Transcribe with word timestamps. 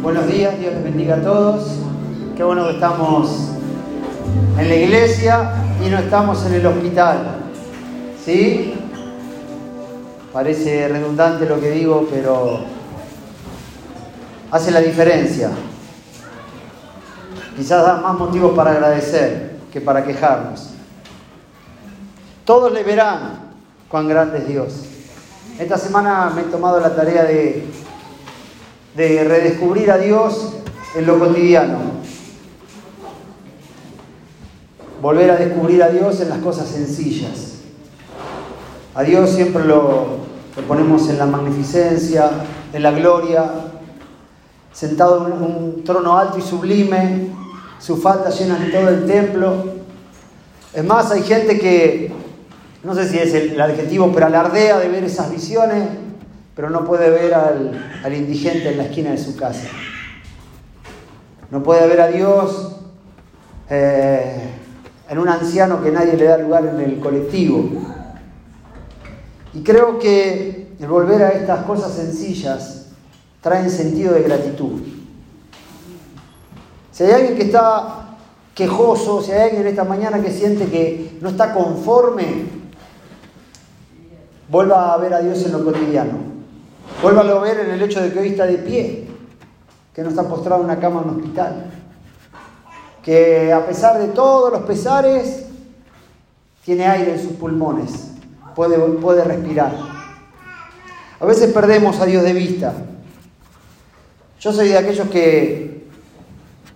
Buenos 0.00 0.28
días, 0.28 0.56
Dios 0.60 0.74
les 0.74 0.84
bendiga 0.84 1.16
a 1.16 1.22
todos. 1.22 1.80
Qué 2.36 2.44
bueno 2.44 2.68
que 2.68 2.74
estamos 2.74 3.48
en 4.56 4.68
la 4.68 4.74
iglesia 4.76 5.54
y 5.84 5.88
no 5.88 5.98
estamos 5.98 6.46
en 6.46 6.54
el 6.54 6.66
hospital. 6.66 7.40
¿Sí? 8.24 8.74
Parece 10.32 10.86
redundante 10.86 11.46
lo 11.46 11.60
que 11.60 11.72
digo, 11.72 12.06
pero 12.08 12.60
hace 14.52 14.70
la 14.70 14.80
diferencia. 14.80 15.50
Quizás 17.56 17.84
da 17.84 17.96
más 17.96 18.16
motivos 18.16 18.54
para 18.54 18.70
agradecer 18.70 19.56
que 19.72 19.80
para 19.80 20.04
quejarnos. 20.04 20.74
Todos 22.44 22.72
le 22.72 22.84
verán 22.84 23.50
cuán 23.88 24.06
grande 24.06 24.38
es 24.38 24.46
Dios. 24.46 24.84
Esta 25.58 25.76
semana 25.76 26.30
me 26.32 26.42
he 26.42 26.44
tomado 26.44 26.78
la 26.78 26.94
tarea 26.94 27.24
de, 27.24 27.66
de 28.96 29.24
redescubrir 29.24 29.90
a 29.90 29.98
Dios 29.98 30.54
en 30.94 31.06
lo 31.06 31.18
cotidiano. 31.18 31.78
Volver 35.02 35.30
a 35.30 35.36
descubrir 35.36 35.82
a 35.82 35.90
Dios 35.90 36.20
en 36.20 36.30
las 36.30 36.38
cosas 36.38 36.68
sencillas. 36.68 37.58
A 38.94 39.02
Dios 39.02 39.30
siempre 39.30 39.64
lo, 39.64 40.06
lo 40.56 40.62
ponemos 40.66 41.08
en 41.10 41.18
la 41.18 41.26
magnificencia, 41.26 42.30
en 42.72 42.82
la 42.82 42.92
gloria, 42.92 43.50
sentado 44.72 45.26
en 45.26 45.32
un 45.32 45.84
trono 45.84 46.18
alto 46.18 46.38
y 46.38 46.42
sublime, 46.42 47.28
su 47.78 47.96
falda 47.96 48.30
llena 48.30 48.58
de 48.58 48.70
todo 48.70 48.88
el 48.88 49.06
templo. 49.06 49.64
Es 50.72 50.84
más, 50.84 51.10
hay 51.10 51.22
gente 51.22 51.58
que, 51.58 52.12
no 52.82 52.94
sé 52.94 53.08
si 53.08 53.18
es 53.18 53.32
el, 53.34 53.60
adjetivo, 53.60 54.10
pero 54.12 54.26
alardea 54.26 54.78
de 54.78 54.88
ver 54.88 55.04
esas 55.04 55.30
visiones, 55.30 55.88
pero 56.56 56.70
no 56.70 56.86
puede 56.86 57.10
ver 57.10 57.34
al, 57.34 58.14
indigente 58.14 58.70
en 58.70 58.78
la 58.78 58.84
esquina 58.84 59.10
de 59.10 59.18
su 59.18 59.36
casa. 59.36 59.68
No 61.50 61.62
puede 61.62 61.86
ver 61.86 62.00
a 62.00 62.08
Dios 62.08 62.76
eh, 63.68 64.40
en 65.10 65.18
un 65.18 65.28
anciano 65.28 65.82
que 65.82 65.92
nadie 65.92 66.16
le 66.16 66.24
da 66.24 66.38
lugar 66.38 66.64
en 66.64 66.80
el 66.80 66.98
colectivo. 66.98 67.68
Y 69.52 69.62
creo 69.62 69.98
que 69.98 70.74
el 70.80 70.86
volver 70.88 71.22
a 71.22 71.28
estas 71.28 71.66
cosas 71.66 71.92
sencillas 71.92 72.86
trae 73.42 73.68
sentido 73.68 74.14
de 74.14 74.22
gratitud. 74.22 74.80
Si 76.90 77.04
hay 77.04 77.12
alguien 77.12 77.36
que 77.36 77.44
está 77.44 78.16
quejoso, 78.54 79.20
si 79.20 79.30
hay 79.32 79.50
alguien 79.50 79.66
esta 79.66 79.84
mañana 79.84 80.22
que 80.22 80.30
siente 80.30 80.64
que 80.70 81.18
no 81.20 81.28
está 81.28 81.52
conforme, 81.52 82.46
vuelva 84.48 84.94
a 84.94 84.96
ver 84.96 85.12
a 85.12 85.20
Dios 85.20 85.44
en 85.44 85.52
lo 85.52 85.62
cotidiano. 85.62 86.25
Vuelva 87.02 87.20
a 87.20 87.40
ver 87.40 87.60
en 87.60 87.70
el 87.70 87.82
hecho 87.82 88.00
de 88.00 88.12
que 88.12 88.18
hoy 88.18 88.28
está 88.28 88.46
de 88.46 88.58
pie, 88.58 89.06
que 89.94 90.02
no 90.02 90.08
está 90.08 90.26
postrado 90.28 90.62
en 90.62 90.70
una 90.70 90.80
cama 90.80 91.02
en 91.02 91.10
un 91.10 91.16
hospital. 91.16 91.70
Que 93.02 93.52
a 93.52 93.66
pesar 93.66 93.98
de 93.98 94.08
todos 94.08 94.52
los 94.52 94.62
pesares, 94.62 95.46
tiene 96.64 96.86
aire 96.86 97.12
en 97.12 97.22
sus 97.22 97.32
pulmones, 97.32 98.12
puede, 98.54 98.76
puede 98.78 99.22
respirar. 99.22 99.72
A 101.20 101.24
veces 101.24 101.52
perdemos 101.52 102.00
a 102.00 102.06
Dios 102.06 102.24
de 102.24 102.32
vista. 102.32 102.72
Yo 104.40 104.52
soy 104.52 104.68
de 104.68 104.78
aquellos 104.78 105.08
que 105.08 105.86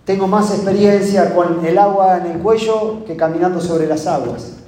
tengo 0.05 0.27
más 0.27 0.51
experiencia 0.51 1.35
con 1.35 1.65
el 1.65 1.77
agua 1.77 2.17
en 2.17 2.27
el 2.27 2.37
cuello 2.39 3.03
que 3.05 3.15
caminando 3.15 3.59
sobre 3.59 3.85
las 3.87 4.07
aguas. 4.07 4.60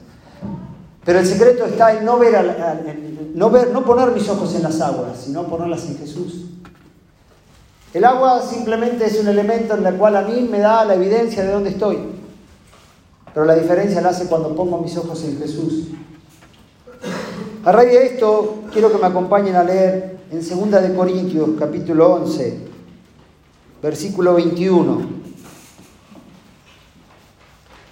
Pero 1.05 1.19
el 1.19 1.25
secreto 1.25 1.65
está 1.65 1.97
en 1.97 2.05
no 2.05 2.17
ver, 2.17 2.33
en 2.35 3.31
no 3.35 3.49
ver, 3.49 3.71
no 3.71 3.83
poner 3.83 4.11
mis 4.11 4.27
ojos 4.29 4.55
en 4.55 4.63
las 4.63 4.79
aguas, 4.79 5.17
sino 5.25 5.43
ponerlas 5.43 5.85
en 5.85 5.97
Jesús. 5.97 6.45
El 7.93 8.05
agua 8.05 8.41
simplemente 8.41 9.05
es 9.05 9.19
un 9.19 9.27
elemento 9.27 9.75
en 9.75 9.85
el 9.85 9.95
cual 9.95 10.15
a 10.15 10.21
mí 10.21 10.47
me 10.49 10.59
da 10.59 10.85
la 10.85 10.95
evidencia 10.95 11.43
de 11.43 11.51
dónde 11.51 11.71
estoy. 11.71 11.99
Pero 13.33 13.45
la 13.45 13.55
diferencia 13.55 14.01
la 14.01 14.09
hace 14.09 14.27
cuando 14.27 14.55
pongo 14.55 14.79
mis 14.79 14.95
ojos 14.95 15.23
en 15.25 15.37
Jesús. 15.37 15.89
A 17.65 17.71
raíz 17.71 17.91
de 17.91 18.05
esto, 18.05 18.63
quiero 18.71 18.91
que 18.91 18.97
me 18.97 19.07
acompañen 19.07 19.55
a 19.55 19.63
leer 19.63 20.19
en 20.31 20.39
2 20.39 20.81
de 20.81 20.95
Corintios, 20.95 21.49
capítulo 21.59 22.13
11, 22.13 22.59
versículo 23.81 24.35
21. 24.35 25.23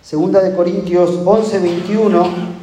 Segunda 0.01 0.41
de 0.41 0.55
Corintios 0.55 1.19
11, 1.25 1.59
21 1.59 2.60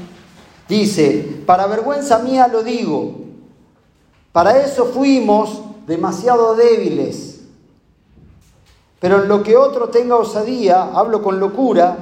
dice, 0.68 1.42
para 1.46 1.66
vergüenza 1.66 2.18
mía 2.18 2.48
lo 2.48 2.62
digo, 2.62 3.14
para 4.32 4.62
eso 4.62 4.86
fuimos 4.86 5.62
demasiado 5.86 6.54
débiles, 6.54 7.40
pero 9.00 9.22
en 9.22 9.28
lo 9.28 9.42
que 9.42 9.56
otro 9.56 9.88
tenga 9.88 10.16
osadía, 10.16 10.90
hablo 10.92 11.22
con 11.22 11.38
locura, 11.38 11.96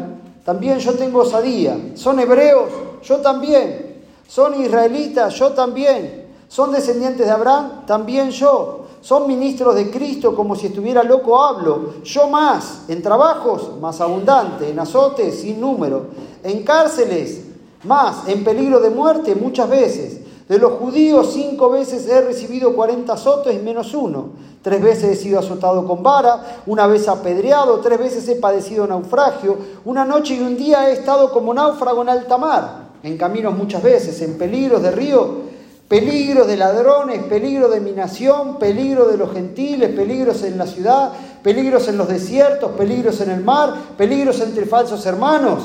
también 0.45 0.79
yo 0.79 0.95
tengo 0.95 1.21
osadía. 1.21 1.91
Son 1.95 2.19
hebreos, 2.21 2.71
yo 3.03 3.17
también. 3.17 4.05
Son 4.29 4.61
israelitas, 4.61 5.35
yo 5.35 5.53
también. 5.53 6.27
Son 6.49 6.73
descendientes 6.73 7.27
de 7.27 7.33
Abraham, 7.33 7.85
también 7.87 8.31
yo. 8.31 8.87
Son 9.01 9.27
ministros 9.27 9.75
de 9.75 9.91
Cristo 9.91 10.35
como 10.35 10.57
si 10.57 10.69
estuviera 10.69 11.03
loco 11.03 11.43
hablo. 11.43 12.03
Yo 12.03 12.29
más, 12.29 12.85
en 12.89 13.03
trabajos 13.03 13.79
más 13.81 14.01
abundante, 14.01 14.71
en 14.71 14.79
azotes 14.79 15.41
sin 15.41 15.61
número, 15.61 16.07
en 16.43 16.63
cárceles 16.63 17.46
más, 17.87 18.29
en 18.29 18.45
peligro 18.45 18.81
de 18.81 18.91
muerte 18.91 19.35
muchas 19.35 19.69
veces. 19.69 20.21
De 20.49 20.59
los 20.59 20.75
judíos 20.75 21.31
cinco 21.33 21.71
veces 21.71 22.09
he 22.09 22.21
recibido 22.21 22.75
cuarenta 22.75 23.15
azotes 23.15 23.63
menos 23.63 23.95
uno. 23.95 24.31
Tres 24.63 24.83
veces 24.83 25.05
he 25.05 25.17
sido 25.17 25.39
azotado 25.39 25.87
con 25.87 26.03
vara, 26.03 26.63
una 26.67 26.87
vez 26.87 27.09
apedreado, 27.09 27.81
tres 27.81 27.99
veces 27.99 28.29
he 28.29 28.37
padecido 28.37 28.87
naufragio, 28.87 29.57
una 29.85 30.05
noche 30.05 30.35
y 30.35 30.41
un 30.41 30.57
día 30.57 30.91
he 30.91 30.93
estado 30.93 31.33
como 31.33 31.55
náufrago 31.55 32.03
en 32.03 32.09
alta 32.09 32.37
mar, 32.37 32.89
en 33.03 33.17
caminos 33.17 33.57
muchas 33.57 33.83
veces, 33.83 34.21
en 34.23 34.37
peligros 34.37 34.83
de 34.83 34.91
río 34.91 35.47
Peligros 35.89 36.49
de 36.49 36.57
ladrones, 36.57 37.23
peligro 37.25 37.69
de 37.69 37.81
mi 37.81 37.93
nación, 37.93 38.59
peligro 38.59 39.07
de 39.07 39.17
los 39.17 39.33
gentiles, 39.33 39.91
peligros 39.91 40.43
en 40.43 40.59
la 40.59 40.67
ciudad, 40.67 41.13
peligros 41.45 41.87
en 41.87 41.97
los 41.97 42.09
desiertos, 42.09 42.73
peligros 42.73 43.21
en 43.21 43.31
el 43.31 43.45
mar, 43.45 43.73
peligros 43.97 44.41
entre 44.41 44.67
falsos 44.67 45.07
hermanos. 45.07 45.63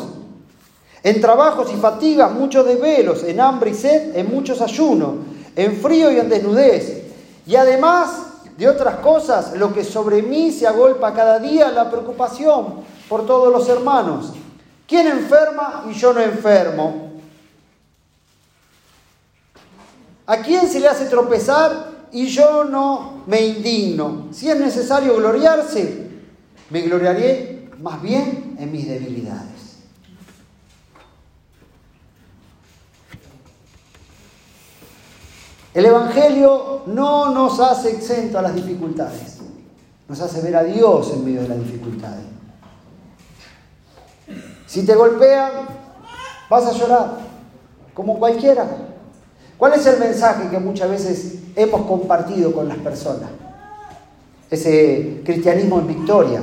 En 1.03 1.19
trabajos 1.19 1.71
y 1.73 1.77
fatigas, 1.77 2.31
muchos 2.31 2.65
desvelos, 2.65 3.23
en 3.23 3.39
hambre 3.39 3.71
y 3.71 3.73
sed, 3.73 4.15
en 4.15 4.29
muchos 4.29 4.61
ayunos, 4.61 5.15
en 5.55 5.75
frío 5.77 6.11
y 6.11 6.19
en 6.19 6.29
desnudez. 6.29 7.03
Y 7.47 7.55
además 7.55 8.09
de 8.57 8.69
otras 8.69 8.97
cosas, 8.97 9.53
lo 9.57 9.73
que 9.73 9.83
sobre 9.83 10.21
mí 10.21 10.51
se 10.51 10.67
agolpa 10.67 11.13
cada 11.13 11.39
día, 11.39 11.71
la 11.71 11.89
preocupación 11.89 12.81
por 13.09 13.25
todos 13.25 13.51
los 13.51 13.67
hermanos. 13.67 14.33
¿Quién 14.87 15.07
enferma 15.07 15.85
y 15.89 15.93
yo 15.93 16.13
no 16.13 16.19
enfermo? 16.21 17.11
¿A 20.27 20.37
quién 20.37 20.67
se 20.67 20.79
le 20.79 20.87
hace 20.87 21.05
tropezar 21.05 21.89
y 22.11 22.27
yo 22.27 22.63
no 22.63 23.23
me 23.25 23.41
indigno? 23.41 24.27
Si 24.31 24.49
es 24.49 24.59
necesario 24.59 25.15
gloriarse, 25.15 26.09
me 26.69 26.81
gloriaré 26.81 27.69
más 27.79 28.01
bien 28.01 28.55
en 28.59 28.71
mis 28.71 28.87
debilidades. 28.87 29.50
El 35.73 35.85
Evangelio 35.85 36.81
no 36.87 37.33
nos 37.33 37.59
hace 37.59 37.91
exento 37.91 38.37
a 38.37 38.41
las 38.41 38.53
dificultades, 38.53 39.37
nos 40.07 40.19
hace 40.19 40.41
ver 40.41 40.55
a 40.57 40.63
Dios 40.63 41.11
en 41.13 41.23
medio 41.23 41.43
de 41.43 41.47
las 41.47 41.59
dificultades. 41.59 42.25
Si 44.67 44.85
te 44.85 44.95
golpean, 44.95 45.51
vas 46.49 46.65
a 46.65 46.73
llorar, 46.73 47.17
como 47.93 48.19
cualquiera. 48.19 48.65
¿Cuál 49.57 49.73
es 49.73 49.85
el 49.85 49.99
mensaje 49.99 50.49
que 50.49 50.59
muchas 50.59 50.89
veces 50.89 51.35
hemos 51.55 51.85
compartido 51.85 52.51
con 52.51 52.67
las 52.67 52.77
personas? 52.77 53.29
Ese 54.49 55.21
cristianismo 55.23 55.79
en 55.79 55.87
victoria. 55.87 56.41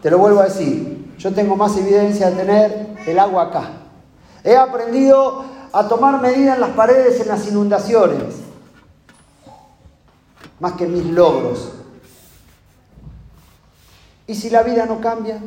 Te 0.00 0.10
lo 0.10 0.18
vuelvo 0.18 0.40
a 0.40 0.44
decir, 0.44 1.12
yo 1.18 1.32
tengo 1.32 1.56
más 1.56 1.76
evidencia 1.76 2.30
de 2.30 2.36
tener 2.36 2.86
el 3.06 3.18
agua 3.18 3.44
acá. 3.44 3.70
He 4.44 4.56
aprendido 4.56 5.44
a 5.72 5.88
tomar 5.88 6.20
medidas 6.20 6.56
en 6.56 6.60
las 6.60 6.70
paredes 6.70 7.20
en 7.20 7.28
las 7.28 7.48
inundaciones, 7.48 8.34
más 10.60 10.72
que 10.74 10.86
mis 10.86 11.04
logros. 11.06 11.72
¿Y 14.26 14.34
si 14.34 14.50
la 14.50 14.62
vida 14.62 14.86
no 14.86 15.00
cambia? 15.00 15.40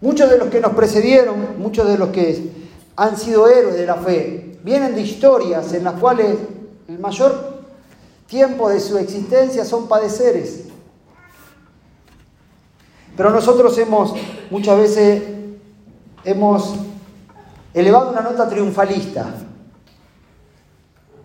Muchos 0.00 0.30
de 0.30 0.38
los 0.38 0.48
que 0.48 0.60
nos 0.60 0.72
precedieron, 0.74 1.58
muchos 1.58 1.88
de 1.88 1.98
los 1.98 2.08
que 2.10 2.52
han 2.96 3.16
sido 3.16 3.48
héroes 3.48 3.76
de 3.76 3.86
la 3.86 3.96
fe, 3.96 4.58
vienen 4.62 4.94
de 4.94 5.02
historias 5.02 5.72
en 5.74 5.84
las 5.84 5.94
cuales 5.94 6.38
el 6.88 6.98
mayor 6.98 7.62
tiempo 8.26 8.68
de 8.68 8.80
su 8.80 8.96
existencia 8.98 9.64
son 9.64 9.88
padeceres. 9.88 10.64
Pero 13.16 13.30
nosotros 13.30 13.76
hemos 13.78 14.14
muchas 14.50 14.78
veces 14.78 15.37
hemos 16.30 16.74
elevado 17.72 18.10
una 18.10 18.20
nota 18.20 18.48
triunfalista. 18.48 19.26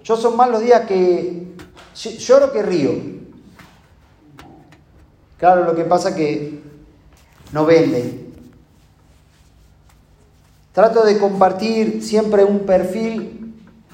Yo 0.03 0.15
son 0.15 0.38
más 0.38 0.50
los 0.50 0.61
días 0.61 0.85
que 0.85 1.53
lloro 2.19 2.51
que 2.51 2.63
río. 2.63 2.91
Claro, 5.38 5.65
lo 5.65 5.75
que 5.75 5.83
pasa 5.83 6.09
es 6.09 6.15
que 6.15 6.63
no 7.51 7.65
venden. 7.65 8.33
Trato 10.71 11.03
de 11.03 11.19
compartir 11.19 12.01
siempre 12.01 12.45
un 12.45 12.59
perfil 12.59 13.53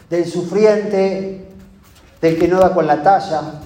del 0.09 0.25
sufriente, 0.27 1.47
del 2.21 2.37
que 2.37 2.47
no 2.47 2.59
da 2.59 2.73
con 2.73 2.85
la 2.85 3.01
talla, 3.01 3.61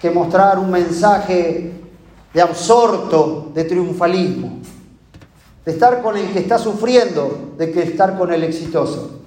que 0.00 0.10
mostrar 0.10 0.58
un 0.58 0.70
mensaje 0.70 1.72
de 2.32 2.40
absorto, 2.40 3.50
de 3.54 3.64
triunfalismo, 3.64 4.60
de 5.64 5.72
estar 5.72 6.02
con 6.02 6.16
el 6.16 6.32
que 6.32 6.38
está 6.38 6.58
sufriendo, 6.58 7.54
de 7.58 7.70
que 7.70 7.82
estar 7.82 8.16
con 8.16 8.32
el 8.32 8.42
exitoso. 8.44 9.18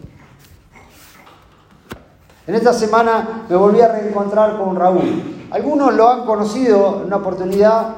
En 2.47 2.55
esta 2.55 2.73
semana 2.73 3.45
me 3.47 3.55
volví 3.55 3.81
a 3.81 3.87
reencontrar 3.87 4.57
con 4.57 4.75
Raúl. 4.75 5.47
Algunos 5.51 5.93
lo 5.93 6.09
han 6.09 6.25
conocido 6.25 6.99
en 7.01 7.07
una 7.07 7.17
oportunidad. 7.17 7.95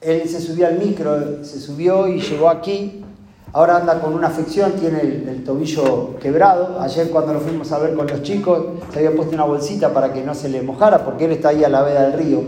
Él 0.00 0.28
se 0.28 0.40
subió 0.40 0.68
al 0.68 0.78
micro, 0.78 1.44
se 1.44 1.60
subió 1.60 2.06
y 2.06 2.20
llegó 2.20 2.48
aquí. 2.48 3.04
Ahora 3.52 3.76
anda 3.76 4.00
con 4.00 4.14
una 4.14 4.28
afección, 4.28 4.72
tiene 4.72 5.00
el, 5.00 5.44
tobillo 5.44 6.16
quebrado. 6.18 6.80
Ayer 6.80 7.10
cuando 7.10 7.32
lo 7.32 7.40
fuimos 7.40 7.70
a 7.72 7.78
ver 7.78 7.94
con 7.94 8.06
los 8.06 8.22
chicos, 8.22 8.64
se 8.92 8.98
había 8.98 9.14
puesto 9.14 9.34
una 9.34 9.44
bolsita 9.44 9.92
para 9.92 10.12
que 10.12 10.22
no 10.22 10.34
se 10.34 10.48
le 10.48 10.62
mojara, 10.62 11.04
porque 11.04 11.26
él 11.26 11.32
está 11.32 11.50
ahí 11.50 11.64
a 11.64 11.68
la 11.68 11.82
veda 11.82 12.08
del 12.08 12.12
río. 12.14 12.42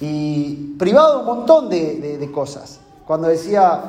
Y 0.00 0.74
privado 0.78 1.20
un 1.20 1.26
montón 1.26 1.68
de, 1.68 2.18
de 2.18 2.32
cosas. 2.32 2.80
Cuando 3.06 3.28
decía 3.28 3.84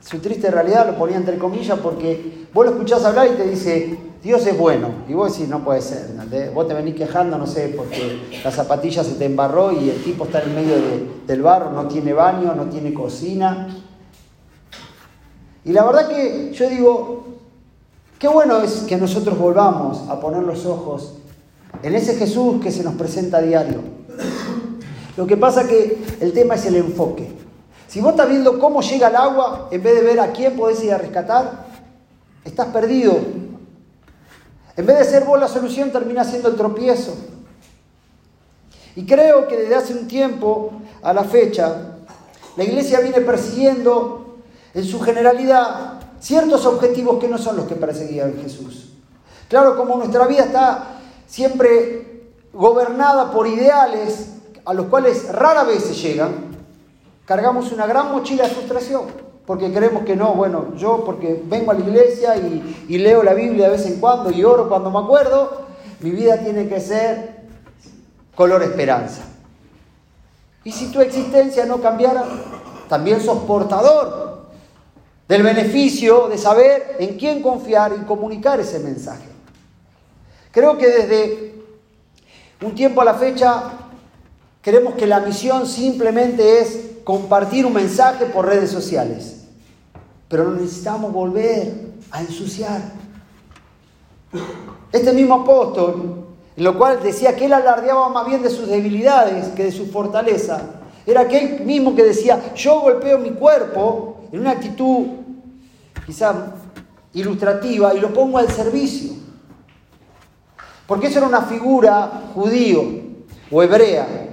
su 0.00 0.18
triste 0.18 0.50
realidad, 0.50 0.86
lo 0.86 0.98
ponía 0.98 1.16
entre 1.16 1.38
comillas, 1.38 1.78
porque 1.78 2.46
vos 2.52 2.66
lo 2.66 2.72
escuchás 2.72 3.04
hablar 3.04 3.28
y 3.28 3.36
te 3.36 3.48
dice, 3.48 3.96
Dios 4.22 4.44
es 4.44 4.58
bueno. 4.58 4.88
Y 5.08 5.14
vos 5.14 5.32
decís, 5.32 5.48
no 5.48 5.62
puede 5.64 5.80
ser. 5.80 6.08
Vos 6.52 6.66
te 6.66 6.74
venís 6.74 6.96
quejando, 6.96 7.38
no 7.38 7.46
sé, 7.46 7.72
porque 7.76 8.40
la 8.42 8.50
zapatilla 8.50 9.04
se 9.04 9.14
te 9.14 9.26
embarró 9.26 9.72
y 9.72 9.88
el 9.90 10.02
tipo 10.02 10.24
está 10.24 10.42
en 10.42 10.54
medio 10.54 10.74
del 11.26 11.42
barro, 11.42 11.70
no 11.70 11.86
tiene 11.86 12.12
baño, 12.12 12.54
no 12.54 12.64
tiene 12.64 12.92
cocina. 12.92 13.68
Y 15.64 15.72
la 15.72 15.84
verdad 15.84 16.08
que 16.08 16.52
yo 16.52 16.68
digo, 16.68 17.24
qué 18.18 18.26
bueno 18.26 18.60
es 18.62 18.80
que 18.80 18.96
nosotros 18.96 19.38
volvamos 19.38 20.08
a 20.08 20.18
poner 20.18 20.42
los 20.42 20.66
ojos 20.66 21.14
en 21.84 21.94
ese 21.94 22.16
Jesús 22.16 22.60
que 22.60 22.72
se 22.72 22.82
nos 22.82 22.94
presenta 22.94 23.38
a 23.38 23.42
diario. 23.42 23.78
Lo 25.16 25.26
que 25.26 25.36
pasa 25.36 25.68
que 25.68 26.02
el 26.20 26.32
tema 26.32 26.56
es 26.56 26.66
el 26.66 26.76
enfoque. 26.76 27.39
Si 27.90 28.00
vos 28.00 28.12
estás 28.12 28.28
viendo 28.28 28.60
cómo 28.60 28.82
llega 28.82 29.08
el 29.08 29.16
agua, 29.16 29.68
en 29.72 29.82
vez 29.82 29.96
de 29.96 30.02
ver 30.02 30.20
a 30.20 30.30
quién 30.30 30.56
podés 30.56 30.82
ir 30.84 30.92
a 30.92 30.98
rescatar, 30.98 31.66
estás 32.44 32.68
perdido 32.68 33.18
en 34.76 34.86
vez 34.86 34.98
de 34.98 35.04
ser 35.04 35.24
vos 35.24 35.38
la 35.38 35.48
solución, 35.48 35.90
termina 35.90 36.24
siendo 36.24 36.48
el 36.48 36.56
tropiezo. 36.56 37.14
Y 38.96 39.04
creo 39.04 39.46
que 39.46 39.58
desde 39.58 39.74
hace 39.74 39.92
un 39.92 40.08
tiempo 40.08 40.72
a 41.02 41.12
la 41.12 41.24
fecha, 41.24 41.98
la 42.56 42.64
iglesia 42.64 43.00
viene 43.00 43.20
persiguiendo 43.20 44.38
en 44.72 44.84
su 44.84 45.00
generalidad 45.00 46.00
ciertos 46.18 46.64
objetivos 46.64 47.18
que 47.18 47.28
no 47.28 47.36
son 47.36 47.58
los 47.58 47.66
que 47.66 47.74
perseguía 47.74 48.32
Jesús. 48.40 48.92
Claro, 49.48 49.76
como 49.76 49.96
nuestra 49.96 50.26
vida 50.26 50.44
está 50.44 51.00
siempre 51.26 52.30
gobernada 52.52 53.32
por 53.32 53.46
ideales 53.46 54.28
a 54.64 54.72
los 54.72 54.86
cuales 54.86 55.30
rara 55.30 55.64
vez 55.64 55.84
se 55.84 55.94
llegan, 55.94 56.49
cargamos 57.26 57.72
una 57.72 57.86
gran 57.86 58.12
mochila 58.12 58.44
de 58.44 58.50
frustración 58.50 59.30
porque 59.50 59.72
creemos 59.72 60.04
que 60.04 60.14
no, 60.14 60.34
bueno, 60.34 60.76
yo 60.76 61.04
porque 61.04 61.42
vengo 61.44 61.72
a 61.72 61.74
la 61.74 61.80
iglesia 61.80 62.36
y, 62.36 62.98
leo 62.98 63.24
la 63.24 63.34
Biblia 63.34 63.64
de 63.64 63.72
vez 63.72 63.84
en 63.84 63.98
cuando 63.98 64.30
y 64.30 64.44
oro 64.44 64.68
cuando 64.68 64.92
me 64.92 65.00
acuerdo, 65.00 65.62
mi 65.98 66.10
vida 66.10 66.38
tiene 66.38 66.68
que 66.68 66.78
ser 66.78 67.40
color 68.36 68.62
esperanza. 68.62 69.22
Y 70.62 70.70
si 70.70 70.92
tu 70.92 71.00
existencia 71.00 71.66
no 71.66 71.80
cambiara, 71.80 72.22
también 72.88 73.20
sos 73.20 73.38
portador 73.38 74.50
del 75.26 75.42
beneficio 75.42 76.28
de 76.28 76.38
saber 76.38 76.98
en 77.00 77.18
quién 77.18 77.42
confiar 77.42 77.92
y 78.00 78.04
comunicar 78.04 78.60
ese 78.60 78.78
mensaje. 78.78 79.26
Creo 80.52 80.78
que 80.78 80.86
desde 80.86 81.54
un 82.62 82.76
tiempo 82.76 83.00
a 83.00 83.04
la 83.04 83.14
fecha 83.14 83.64
queremos 84.62 84.94
que 84.94 85.08
la 85.08 85.18
misión 85.18 85.66
simplemente 85.66 86.60
es 86.60 86.89
compartir 87.04 87.66
un 87.66 87.72
mensaje 87.72 88.26
por 88.26 88.46
redes 88.46 88.70
sociales 88.70 89.40
pero 90.30 90.44
no 90.44 90.52
necesitamos 90.52 91.12
volver 91.12 91.74
a 92.12 92.20
ensuciar. 92.20 92.80
Este 94.92 95.12
mismo 95.12 95.34
apóstol, 95.34 96.24
en 96.56 96.64
lo 96.64 96.78
cual 96.78 97.02
decía 97.02 97.34
que 97.34 97.46
él 97.46 97.52
alardeaba 97.52 98.08
más 98.10 98.28
bien 98.28 98.40
de 98.40 98.48
sus 98.48 98.68
debilidades 98.68 99.48
que 99.48 99.64
de 99.64 99.72
su 99.72 99.86
fortaleza, 99.86 100.62
era 101.04 101.22
aquel 101.22 101.62
mismo 101.64 101.96
que 101.96 102.04
decía, 102.04 102.54
yo 102.54 102.80
golpeo 102.80 103.18
mi 103.18 103.30
cuerpo 103.30 104.20
en 104.30 104.40
una 104.40 104.52
actitud 104.52 105.06
quizá 106.06 106.54
ilustrativa 107.12 107.92
y 107.92 107.98
lo 107.98 108.14
pongo 108.14 108.38
al 108.38 108.48
servicio. 108.48 109.10
Porque 110.86 111.08
eso 111.08 111.18
era 111.18 111.26
una 111.26 111.42
figura 111.42 112.30
judío 112.34 112.84
o 113.50 113.62
hebrea, 113.64 114.29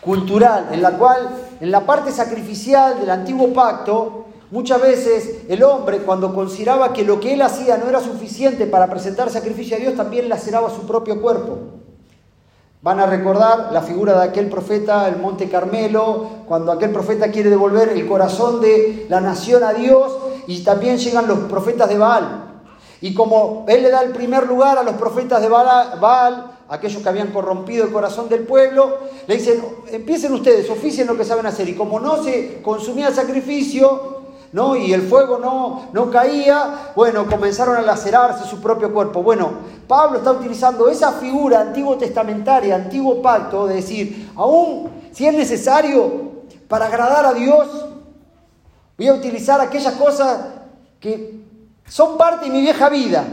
cultural, 0.00 0.68
en 0.72 0.82
la 0.82 0.92
cual 0.92 1.28
en 1.60 1.70
la 1.70 1.80
parte 1.86 2.10
sacrificial 2.10 3.00
del 3.00 3.10
antiguo 3.10 3.52
pacto 3.52 4.26
Muchas 4.50 4.82
veces 4.82 5.42
el 5.48 5.62
hombre, 5.62 5.98
cuando 5.98 6.34
consideraba 6.34 6.92
que 6.92 7.04
lo 7.04 7.20
que 7.20 7.34
él 7.34 7.42
hacía 7.42 7.76
no 7.76 7.88
era 7.88 8.00
suficiente 8.00 8.66
para 8.66 8.88
presentar 8.88 9.30
sacrificio 9.30 9.76
a 9.76 9.80
Dios, 9.80 9.94
también 9.94 10.28
laceraba 10.28 10.70
su 10.70 10.86
propio 10.86 11.22
cuerpo. 11.22 11.58
Van 12.82 12.98
a 12.98 13.06
recordar 13.06 13.70
la 13.72 13.82
figura 13.82 14.18
de 14.18 14.24
aquel 14.24 14.48
profeta, 14.48 15.06
el 15.06 15.18
Monte 15.18 15.48
Carmelo, 15.48 16.30
cuando 16.48 16.72
aquel 16.72 16.90
profeta 16.90 17.30
quiere 17.30 17.48
devolver 17.48 17.90
el 17.90 18.08
corazón 18.08 18.60
de 18.60 19.06
la 19.08 19.20
nación 19.20 19.62
a 19.62 19.72
Dios 19.72 20.18
y 20.48 20.64
también 20.64 20.98
llegan 20.98 21.28
los 21.28 21.40
profetas 21.40 21.88
de 21.88 21.98
Baal. 21.98 22.62
Y 23.00 23.14
como 23.14 23.64
él 23.68 23.84
le 23.84 23.90
da 23.90 24.02
el 24.02 24.10
primer 24.10 24.48
lugar 24.48 24.78
a 24.78 24.82
los 24.82 24.94
profetas 24.94 25.40
de 25.40 25.48
Baal, 25.48 26.58
aquellos 26.70 27.02
que 27.02 27.08
habían 27.08 27.32
corrompido 27.32 27.84
el 27.84 27.92
corazón 27.92 28.28
del 28.28 28.44
pueblo, 28.44 28.98
le 29.26 29.36
dicen, 29.36 29.62
empiecen 29.90 30.32
ustedes, 30.32 30.70
oficien 30.70 31.08
lo 31.08 31.16
que 31.16 31.24
saben 31.24 31.44
hacer. 31.44 31.68
Y 31.68 31.74
como 31.74 31.98
no 31.98 32.22
se 32.22 32.62
consumía 32.62 33.08
el 33.08 33.14
sacrificio, 33.14 34.20
¿no? 34.52 34.76
Y 34.76 34.92
el 34.92 35.02
fuego 35.02 35.38
no, 35.38 35.88
no 35.92 36.10
caía, 36.10 36.92
bueno, 36.94 37.26
comenzaron 37.26 37.76
a 37.76 37.82
lacerarse 37.82 38.48
su 38.48 38.60
propio 38.60 38.92
cuerpo. 38.92 39.20
Bueno, 39.20 39.50
Pablo 39.88 40.18
está 40.18 40.30
utilizando 40.30 40.88
esa 40.88 41.12
figura 41.12 41.60
antiguo 41.60 41.98
testamentaria, 41.98 42.76
antiguo 42.76 43.20
pacto, 43.20 43.66
de 43.66 43.74
decir, 43.74 44.30
aún 44.36 44.90
si 45.12 45.26
es 45.26 45.34
necesario 45.34 46.30
para 46.68 46.86
agradar 46.86 47.26
a 47.26 47.34
Dios, 47.34 47.66
voy 48.96 49.08
a 49.08 49.14
utilizar 49.14 49.60
aquellas 49.60 49.94
cosas 49.94 50.40
que 51.00 51.40
son 51.88 52.16
parte 52.16 52.46
de 52.46 52.52
mi 52.52 52.60
vieja 52.60 52.88
vida, 52.88 53.24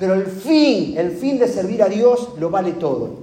pero 0.00 0.14
el 0.14 0.26
fin, 0.26 0.96
el 0.96 1.12
fin 1.12 1.38
de 1.38 1.46
servir 1.46 1.82
a 1.82 1.88
Dios 1.88 2.30
lo 2.38 2.48
vale 2.48 2.72
todo. 2.72 3.20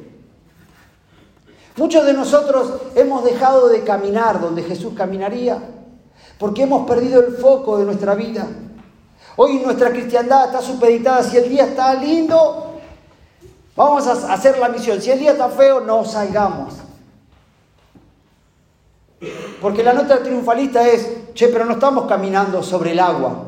Muchos 1.76 2.06
de 2.06 2.14
nosotros 2.14 2.72
hemos 2.96 3.24
dejado 3.26 3.68
de 3.68 3.84
caminar 3.84 4.40
donde 4.40 4.62
Jesús 4.62 4.94
caminaría 4.96 5.60
porque 6.38 6.64
hemos 6.64 6.88
perdido 6.88 7.20
el 7.26 7.36
foco 7.38 7.80
de 7.80 7.86
nuestra 7.86 8.14
vida. 8.14 8.48
Hoy 9.38 9.58
nuestra 9.58 9.90
cristiandad 9.90 10.46
está 10.46 10.62
supeditada, 10.62 11.24
si 11.24 11.38
el 11.38 11.50
día 11.50 11.66
está 11.66 11.96
lindo, 11.96 12.80
vamos 13.76 14.06
a 14.06 14.34
hacer 14.34 14.60
la 14.60 14.70
misión, 14.70 15.02
si 15.02 15.10
el 15.10 15.18
día 15.18 15.32
está 15.32 15.50
feo, 15.50 15.82
no 15.82 16.06
salgamos. 16.06 16.76
Porque 19.60 19.84
la 19.84 19.94
nota 19.94 20.22
triunfalista 20.22 20.88
es, 20.88 21.34
che, 21.34 21.48
pero 21.48 21.66
no 21.66 21.74
estamos 21.74 22.06
caminando 22.06 22.62
sobre 22.62 22.92
el 22.92 23.00
agua. 23.00 23.46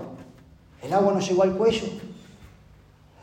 El 0.81 0.93
agua 0.93 1.13
nos 1.13 1.27
llegó 1.27 1.43
al 1.43 1.55
cuello. 1.55 2.08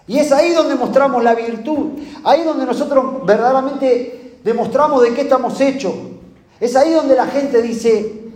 Y 0.08 0.18
es 0.18 0.30
ahí 0.32 0.52
donde 0.52 0.74
mostramos 0.76 1.22
la 1.22 1.34
virtud, 1.34 1.98
ahí 2.24 2.44
donde 2.44 2.64
nosotros 2.64 3.26
verdaderamente 3.26 4.38
demostramos 4.44 5.02
de 5.02 5.14
qué 5.14 5.22
estamos 5.22 5.60
hechos. 5.60 5.94
Es 6.60 6.76
ahí 6.76 6.92
donde 6.92 7.16
la 7.16 7.26
gente 7.26 7.60
dice, 7.60 8.30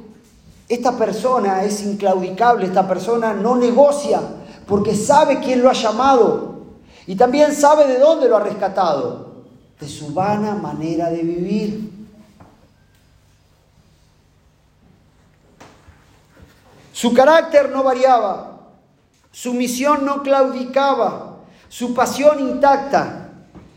esta 0.68 0.96
persona 0.96 1.64
es 1.64 1.82
inclaudicable, 1.82 2.66
esta 2.66 2.86
persona 2.86 3.32
no 3.32 3.56
negocia 3.56 4.20
porque 4.66 4.94
sabe 4.94 5.40
quién 5.40 5.62
lo 5.62 5.68
ha 5.68 5.72
llamado 5.72 6.50
y 7.06 7.16
también 7.16 7.52
sabe 7.52 7.88
de 7.88 7.98
dónde 7.98 8.28
lo 8.28 8.36
ha 8.36 8.40
rescatado, 8.40 9.42
de 9.80 9.88
su 9.88 10.14
vana 10.14 10.54
manera 10.54 11.10
de 11.10 11.22
vivir. 11.22 11.90
Su 16.92 17.12
carácter 17.12 17.70
no 17.70 17.82
variaba, 17.82 18.60
su 19.32 19.54
misión 19.54 20.04
no 20.04 20.22
claudicaba, 20.22 21.29
su 21.70 21.94
pasión 21.94 22.40
intacta, 22.40 23.30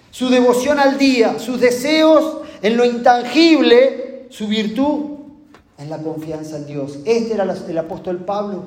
su 0.10 0.28
devoción 0.28 0.80
al 0.80 0.98
día, 0.98 1.38
sus 1.38 1.60
deseos 1.60 2.40
en 2.64 2.76
lo 2.76 2.86
intangible, 2.86 4.26
su 4.32 4.48
virtud 4.48 5.12
en 5.78 5.90
la 5.92 6.00
confianza 6.00 6.58
en 6.58 6.66
Dios. 6.66 6.98
Este 7.06 7.36
era 7.36 7.44
el 7.44 7.78
apóstol 7.78 8.18
Pablo. 8.26 8.64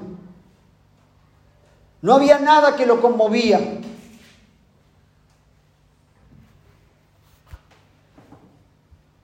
No 2.02 2.14
había 2.14 2.38
nada 2.38 2.76
que 2.76 2.87
lo 2.87 3.00
conmovía. 3.00 3.61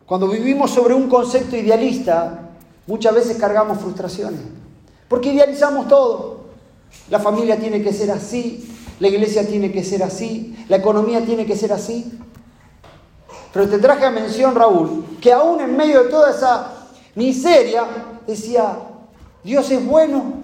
Cuando 0.04 0.26
vivimos 0.26 0.72
sobre 0.72 0.94
un 0.94 1.08
concepto 1.08 1.56
idealista, 1.56 2.50
muchas 2.88 3.14
veces 3.14 3.36
cargamos 3.36 3.78
frustraciones, 3.78 4.40
porque 5.08 5.32
idealizamos 5.32 5.86
todo. 5.86 6.42
La 7.08 7.20
familia 7.20 7.56
tiene 7.56 7.82
que 7.82 7.92
ser 7.92 8.10
así, 8.10 8.71
la 9.02 9.08
iglesia 9.08 9.44
tiene 9.44 9.72
que 9.72 9.82
ser 9.82 10.04
así, 10.04 10.64
la 10.68 10.76
economía 10.76 11.24
tiene 11.24 11.44
que 11.44 11.56
ser 11.56 11.72
así. 11.72 12.20
Pero 13.52 13.68
te 13.68 13.78
traje 13.78 14.04
a 14.04 14.12
mención, 14.12 14.54
Raúl, 14.54 15.18
que 15.20 15.32
aún 15.32 15.60
en 15.60 15.76
medio 15.76 16.04
de 16.04 16.08
toda 16.08 16.30
esa 16.30 16.86
miseria, 17.16 17.84
decía, 18.28 18.78
Dios 19.42 19.68
es 19.72 19.84
bueno. 19.84 20.34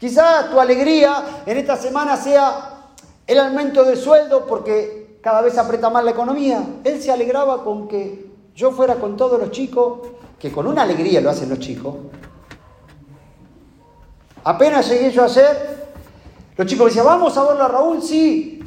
Quizás 0.00 0.50
tu 0.50 0.58
alegría 0.58 1.42
en 1.44 1.58
esta 1.58 1.76
semana 1.76 2.16
sea 2.16 2.86
el 3.26 3.38
aumento 3.38 3.84
de 3.84 3.96
sueldo 3.96 4.46
porque 4.46 5.18
cada 5.20 5.42
vez 5.42 5.58
aprieta 5.58 5.90
más 5.90 6.02
la 6.02 6.12
economía. 6.12 6.64
Él 6.82 7.02
se 7.02 7.12
alegraba 7.12 7.62
con 7.62 7.88
que 7.88 8.30
yo 8.54 8.72
fuera 8.72 8.94
con 8.94 9.18
todos 9.18 9.38
los 9.38 9.50
chicos, 9.50 9.98
que 10.38 10.50
con 10.50 10.66
una 10.66 10.80
alegría 10.80 11.20
lo 11.20 11.28
hacen 11.28 11.50
los 11.50 11.58
chicos. 11.58 11.94
Apenas 14.44 14.88
llegué 14.90 15.10
yo 15.10 15.22
a 15.22 15.26
hacer, 15.26 15.86
los 16.56 16.66
chicos 16.66 16.84
me 16.84 16.90
decían, 16.90 17.06
vamos 17.06 17.36
a 17.36 17.44
verlo 17.44 17.64
a 17.64 17.68
Raúl, 17.68 18.02
sí. 18.02 18.60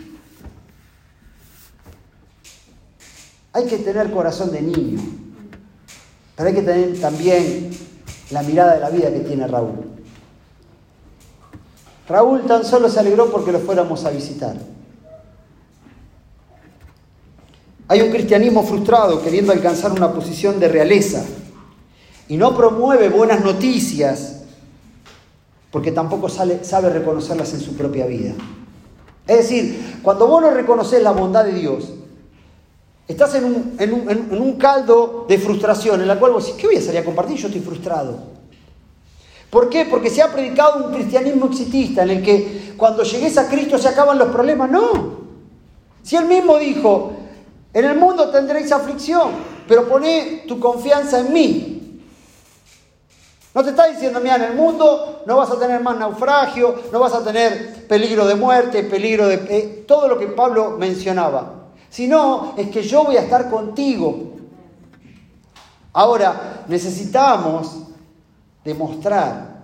Hay 3.54 3.66
que 3.66 3.78
tener 3.78 4.12
corazón 4.12 4.52
de 4.52 4.62
niño, 4.62 5.00
pero 6.36 6.50
hay 6.50 6.56
que 6.56 6.64
tener 6.64 7.00
también 7.00 7.70
la 8.32 8.42
mirada 8.42 8.74
de 8.74 8.80
la 8.80 8.90
vida 8.90 9.14
que 9.14 9.20
tiene 9.20 9.48
Raúl. 9.48 9.86
Raúl 12.10 12.42
tan 12.48 12.66
solo 12.66 12.90
se 12.90 13.00
alegró 13.00 13.30
porque 13.30 13.52
lo 13.52 13.60
fuéramos 13.60 14.04
a 14.06 14.10
visitar. 14.10 14.56
Hay 17.88 18.02
un 18.02 18.12
cristianismo 18.12 18.64
frustrado 18.64 19.22
queriendo 19.22 19.54
alcanzar 19.54 19.92
una 19.92 20.12
posición 20.12 20.60
de 20.60 20.68
realeza 20.68 21.24
y 22.28 22.36
no 22.36 22.56
promueve 22.56 23.10
buenas 23.10 23.44
noticias 23.44 24.37
porque 25.78 25.92
tampoco 25.92 26.28
sabe 26.28 26.90
reconocerlas 26.90 27.54
en 27.54 27.60
su 27.60 27.76
propia 27.76 28.08
vida. 28.08 28.34
Es 29.28 29.38
decir, 29.38 30.00
cuando 30.02 30.26
vos 30.26 30.42
no 30.42 30.50
reconoces 30.50 31.04
la 31.04 31.12
bondad 31.12 31.46
de 31.46 31.54
Dios, 31.54 31.94
estás 33.08 33.36
en 33.36 33.94
un, 33.94 34.54
caldo 34.54 35.28
de 35.30 35.38
frustración 35.38 36.02
en 36.02 36.08
la 36.08 36.18
cual 36.18 36.32
vos 36.32 36.48
decís, 36.48 36.60
¿qué 36.60 36.66
voy 36.66 36.78
a 36.78 36.82
salir 36.82 37.02
a 37.02 37.06
compartir? 37.06 37.38
Yo 37.38 37.46
estoy 37.46 37.62
frustrado. 37.62 38.18
¿Por 39.52 39.70
qué? 39.70 39.86
Porque 39.86 40.10
se 40.10 40.24
ha 40.24 40.34
predicado 40.34 40.88
un 40.88 40.94
cristianismo 40.96 41.46
exitista 41.46 42.02
en 42.02 42.10
el 42.10 42.24
que 42.24 42.74
cuando 42.76 43.04
llegues 43.04 43.38
a 43.38 43.48
Cristo 43.48 43.78
se 43.78 43.90
acaban 43.90 44.18
los 44.18 44.30
problemas. 44.30 44.72
No. 44.72 45.28
Si 46.02 46.16
él 46.16 46.26
mismo 46.26 46.58
dijo, 46.58 47.12
en 47.72 47.86
el 47.86 47.96
mundo 48.00 48.32
tendréis 48.32 48.72
aflicción, 48.72 49.30
pero 49.68 49.88
poné 49.88 50.46
tu 50.48 50.60
confianza 50.60 51.20
en 51.20 51.32
mí. 51.32 51.77
No 53.58 53.64
te 53.64 53.72
está 53.72 53.88
diciendo, 53.88 54.20
mira, 54.20 54.36
en 54.36 54.44
el 54.44 54.54
mundo 54.54 55.24
no 55.26 55.36
vas 55.36 55.50
a 55.50 55.58
tener 55.58 55.82
más 55.82 55.98
naufragio, 55.98 56.76
no 56.92 57.00
vas 57.00 57.14
a 57.14 57.24
tener 57.24 57.88
peligro 57.88 58.28
de 58.28 58.36
muerte, 58.36 58.84
peligro 58.84 59.28
de... 59.28 59.34
Eh, 59.50 59.84
todo 59.88 60.08
lo 60.08 60.20
que 60.20 60.28
Pablo 60.28 60.78
mencionaba. 60.78 61.70
Sino 61.90 62.54
es 62.56 62.70
que 62.70 62.84
yo 62.84 63.06
voy 63.06 63.18
a 63.18 63.22
estar 63.22 63.50
contigo. 63.50 64.34
Ahora, 65.92 66.66
necesitamos 66.68 67.78
demostrar 68.64 69.64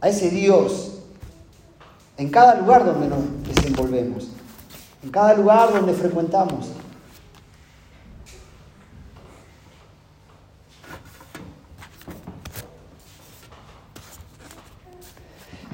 a 0.00 0.08
ese 0.08 0.30
Dios 0.30 0.92
en 2.18 2.30
cada 2.30 2.54
lugar 2.54 2.84
donde 2.84 3.08
nos 3.08 3.18
desenvolvemos, 3.52 4.28
en 5.02 5.10
cada 5.10 5.34
lugar 5.34 5.72
donde 5.72 5.92
frecuentamos. 5.92 6.68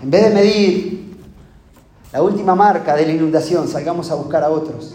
En 0.05 0.11
vez 0.11 0.23
de 0.25 0.35
medir 0.35 1.17
la 2.13 2.21
última 2.21 2.55
marca 2.55 2.95
de 2.95 3.07
la 3.07 3.13
inundación, 3.13 3.67
salgamos 3.67 4.11
a 4.11 4.15
buscar 4.17 4.45
a 4.45 4.51
otros. 4.51 4.95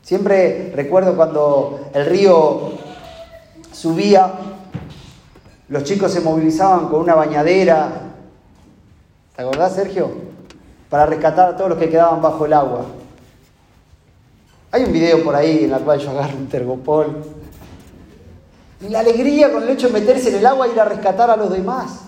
Siempre 0.00 0.72
recuerdo 0.74 1.14
cuando 1.14 1.90
el 1.92 2.06
río 2.06 2.72
subía, 3.70 4.32
los 5.68 5.84
chicos 5.84 6.10
se 6.10 6.22
movilizaban 6.22 6.88
con 6.88 7.02
una 7.02 7.14
bañadera. 7.14 8.00
¿Te 9.36 9.42
acordás, 9.42 9.74
Sergio? 9.74 10.10
Para 10.88 11.04
rescatar 11.04 11.50
a 11.50 11.56
todos 11.58 11.68
los 11.68 11.78
que 11.78 11.90
quedaban 11.90 12.22
bajo 12.22 12.46
el 12.46 12.54
agua. 12.54 12.86
Hay 14.70 14.84
un 14.84 14.92
video 14.94 15.22
por 15.22 15.36
ahí 15.36 15.64
en 15.64 15.74
el 15.74 15.82
cual 15.82 15.98
yo 15.98 16.12
agarro 16.12 16.38
un 16.38 16.46
tergopol. 16.46 17.43
Y 18.80 18.88
la 18.88 19.00
alegría 19.00 19.52
con 19.52 19.62
el 19.62 19.70
hecho 19.70 19.88
de 19.88 19.94
meterse 19.94 20.30
en 20.30 20.36
el 20.36 20.46
agua 20.46 20.68
y 20.68 20.72
ir 20.72 20.80
a 20.80 20.84
rescatar 20.84 21.30
a 21.30 21.36
los 21.36 21.50
demás. 21.50 22.00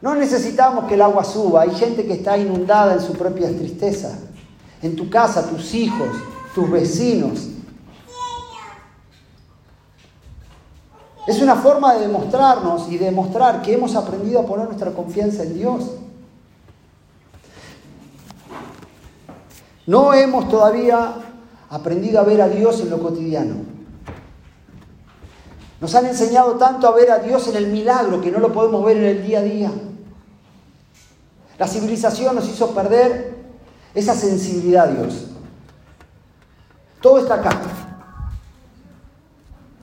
No 0.00 0.14
necesitamos 0.14 0.86
que 0.86 0.94
el 0.94 1.02
agua 1.02 1.24
suba. 1.24 1.62
Hay 1.62 1.74
gente 1.74 2.06
que 2.06 2.14
está 2.14 2.38
inundada 2.38 2.94
en 2.94 3.00
su 3.00 3.12
propia 3.12 3.48
tristeza 3.48 4.16
en 4.82 4.96
tu 4.96 5.10
casa, 5.10 5.48
tus 5.48 5.74
hijos, 5.74 6.08
tus 6.54 6.70
vecinos. 6.70 7.48
Es 11.26 11.40
una 11.42 11.56
forma 11.56 11.94
de 11.94 12.06
demostrarnos 12.06 12.90
y 12.90 12.98
demostrar 12.98 13.62
que 13.62 13.74
hemos 13.74 13.94
aprendido 13.94 14.40
a 14.40 14.46
poner 14.46 14.66
nuestra 14.66 14.90
confianza 14.92 15.42
en 15.42 15.54
Dios. 15.54 15.90
No 19.86 20.14
hemos 20.14 20.48
todavía 20.48 21.14
aprendido 21.68 22.20
a 22.20 22.24
ver 22.24 22.40
a 22.40 22.48
Dios 22.48 22.80
en 22.80 22.90
lo 22.90 23.00
cotidiano. 23.00 23.79
Nos 25.80 25.94
han 25.94 26.06
enseñado 26.06 26.56
tanto 26.56 26.86
a 26.86 26.92
ver 26.92 27.10
a 27.10 27.18
Dios 27.18 27.48
en 27.48 27.56
el 27.56 27.68
milagro 27.68 28.20
que 28.20 28.30
no 28.30 28.38
lo 28.38 28.52
podemos 28.52 28.84
ver 28.84 28.98
en 28.98 29.04
el 29.04 29.26
día 29.26 29.38
a 29.38 29.42
día. 29.42 29.70
La 31.58 31.66
civilización 31.66 32.34
nos 32.34 32.48
hizo 32.48 32.70
perder 32.74 33.34
esa 33.94 34.14
sensibilidad 34.14 34.88
a 34.88 34.92
Dios. 34.92 35.26
Todo 37.00 37.18
está 37.18 37.34
acá. 37.34 37.60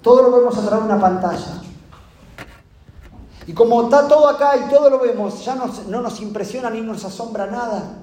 Todo 0.03 0.21
lo 0.23 0.37
vemos 0.37 0.57
a 0.57 0.61
través 0.61 0.87
de 0.87 0.93
una 0.93 1.01
pantalla. 1.01 1.61
Y 3.47 3.53
como 3.53 3.83
está 3.83 4.07
todo 4.07 4.27
acá 4.27 4.55
y 4.57 4.69
todo 4.69 4.89
lo 4.89 4.99
vemos, 4.99 5.43
ya 5.43 5.55
no 5.55 6.01
nos 6.01 6.21
impresiona 6.21 6.69
ni 6.69 6.81
nos 6.81 7.03
asombra 7.05 7.47
nada. 7.47 7.97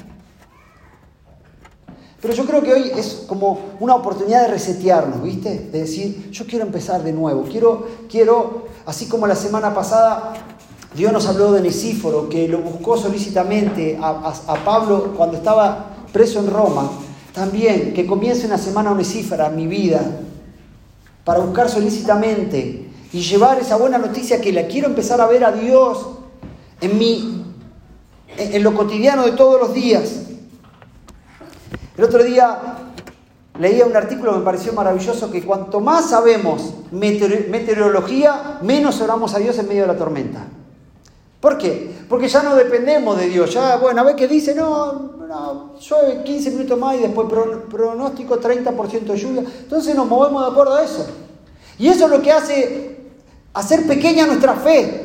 Pero 2.24 2.32
yo 2.32 2.46
creo 2.46 2.62
que 2.62 2.72
hoy 2.72 2.90
es 2.96 3.24
como 3.26 3.58
una 3.80 3.96
oportunidad 3.96 4.44
de 4.44 4.48
resetearnos, 4.48 5.22
¿viste? 5.22 5.68
De 5.70 5.80
decir, 5.80 6.30
yo 6.30 6.46
quiero 6.46 6.64
empezar 6.64 7.02
de 7.02 7.12
nuevo. 7.12 7.42
Quiero, 7.42 7.86
quiero, 8.10 8.64
así 8.86 9.08
como 9.08 9.26
la 9.26 9.36
semana 9.36 9.74
pasada 9.74 10.32
Dios 10.96 11.12
nos 11.12 11.26
habló 11.26 11.52
de 11.52 11.60
Nesíforo, 11.60 12.30
que 12.30 12.48
lo 12.48 12.60
buscó 12.60 12.96
solícitamente 12.96 13.98
a, 14.00 14.32
Pablo 14.64 15.12
cuando 15.14 15.36
estaba 15.36 15.96
preso 16.14 16.38
en 16.38 16.50
Roma, 16.50 16.90
también 17.34 17.92
que 17.92 18.06
comience 18.06 18.46
una 18.46 18.56
semana 18.56 18.92
onesífera 18.92 19.48
en 19.48 19.56
mi 19.56 19.66
vida 19.66 20.00
para 21.24 21.40
buscar 21.40 21.68
solícitamente 21.68 22.88
y 23.12 23.20
llevar 23.20 23.58
esa 23.58 23.76
buena 23.76 23.98
noticia 23.98 24.40
que 24.40 24.50
la 24.50 24.66
quiero 24.66 24.86
empezar 24.86 25.20
a 25.20 25.26
ver 25.26 25.44
a 25.44 25.52
Dios 25.52 26.06
en 26.80 26.96
mi 26.96 27.44
en 28.38 28.62
lo 28.62 28.74
cotidiano 28.74 29.26
de 29.26 29.32
todos 29.32 29.60
los 29.60 29.74
días. 29.74 30.23
El 31.96 32.04
otro 32.04 32.22
día 32.22 32.58
leía 33.58 33.86
un 33.86 33.96
artículo 33.96 34.32
que 34.32 34.38
me 34.38 34.44
pareció 34.44 34.72
maravilloso 34.72 35.30
que 35.30 35.44
cuanto 35.44 35.80
más 35.80 36.10
sabemos 36.10 36.74
meteorología, 36.90 38.58
menos 38.62 39.00
oramos 39.00 39.34
a 39.34 39.38
Dios 39.38 39.58
en 39.58 39.68
medio 39.68 39.82
de 39.82 39.88
la 39.88 39.96
tormenta. 39.96 40.44
¿Por 41.40 41.58
qué? 41.58 41.94
Porque 42.08 42.26
ya 42.26 42.42
no 42.42 42.56
dependemos 42.56 43.18
de 43.18 43.28
Dios. 43.28 43.52
Ya, 43.52 43.76
bueno, 43.76 44.00
a 44.00 44.04
ver 44.04 44.16
qué 44.16 44.26
dice, 44.26 44.54
no, 44.54 45.12
no, 45.28 45.74
llueve 45.78 46.24
15 46.24 46.50
minutos 46.50 46.78
más 46.78 46.96
y 46.96 47.00
después 47.00 47.28
pronóstico 47.70 48.40
30% 48.40 49.00
de 49.00 49.16
lluvia. 49.16 49.42
Entonces 49.42 49.94
nos 49.94 50.08
movemos 50.08 50.44
de 50.44 50.50
acuerdo 50.50 50.74
a 50.74 50.82
eso. 50.82 51.06
Y 51.78 51.88
eso 51.88 52.06
es 52.06 52.10
lo 52.10 52.22
que 52.22 52.32
hace 52.32 52.96
hacer 53.52 53.86
pequeña 53.86 54.26
nuestra 54.26 54.54
fe. 54.54 55.03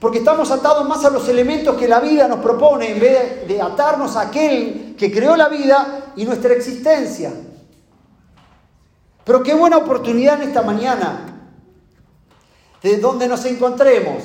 Porque 0.00 0.18
estamos 0.18 0.50
atados 0.50 0.88
más 0.88 1.04
a 1.04 1.10
los 1.10 1.28
elementos 1.28 1.76
que 1.76 1.86
la 1.86 2.00
vida 2.00 2.26
nos 2.26 2.40
propone 2.40 2.90
en 2.92 3.00
vez 3.00 3.46
de 3.46 3.60
atarnos 3.60 4.16
a 4.16 4.22
aquel 4.22 4.96
que 4.98 5.12
creó 5.12 5.36
la 5.36 5.48
vida 5.48 6.12
y 6.16 6.24
nuestra 6.24 6.54
existencia. 6.54 7.32
Pero 9.24 9.42
qué 9.42 9.54
buena 9.54 9.76
oportunidad 9.76 10.42
en 10.42 10.48
esta 10.48 10.62
mañana, 10.62 11.52
de 12.82 12.96
donde 12.96 13.28
nos 13.28 13.44
encontremos, 13.44 14.22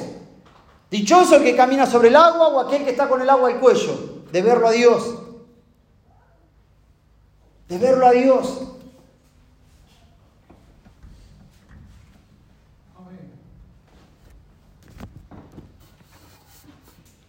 Dichoso 0.90 1.36
el 1.36 1.44
que 1.44 1.56
camina 1.56 1.86
sobre 1.86 2.08
el 2.08 2.16
agua 2.16 2.48
o 2.48 2.60
aquel 2.60 2.84
que 2.84 2.92
está 2.92 3.10
con 3.10 3.22
el 3.22 3.30
agua 3.30 3.50
al 3.50 3.60
cuello, 3.60 4.24
de 4.32 4.42
verlo 4.42 4.68
a 4.68 4.72
Dios. 4.72 5.16
De 7.68 7.78
verlo 7.78 8.08
a 8.08 8.12
Dios. 8.12 8.62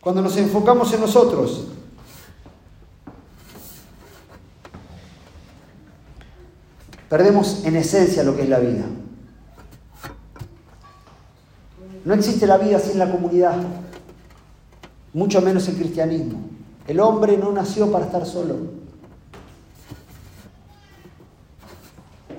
Cuando 0.07 0.23
nos 0.23 0.37
enfocamos 0.37 0.93
en 0.93 1.01
nosotros. 1.01 1.65
Perdemos 7.09 7.65
en 7.65 7.75
esencia 7.75 8.23
lo 8.23 8.37
que 8.37 8.43
es 8.43 8.49
la 8.49 8.61
vida. 8.61 8.85
No 12.05 12.15
existe 12.15 12.47
la 12.47 12.57
vida 12.57 12.79
sin 12.79 13.01
la 13.01 13.11
comunidad, 13.11 13.57
mucho 15.13 15.41
menos 15.41 15.67
el 15.67 15.75
cristianismo. 15.75 16.39
El 16.87 17.01
hombre 17.01 17.37
no 17.37 17.51
nació 17.51 17.91
para 17.91 18.05
estar 18.05 18.25
solo. 18.27 18.55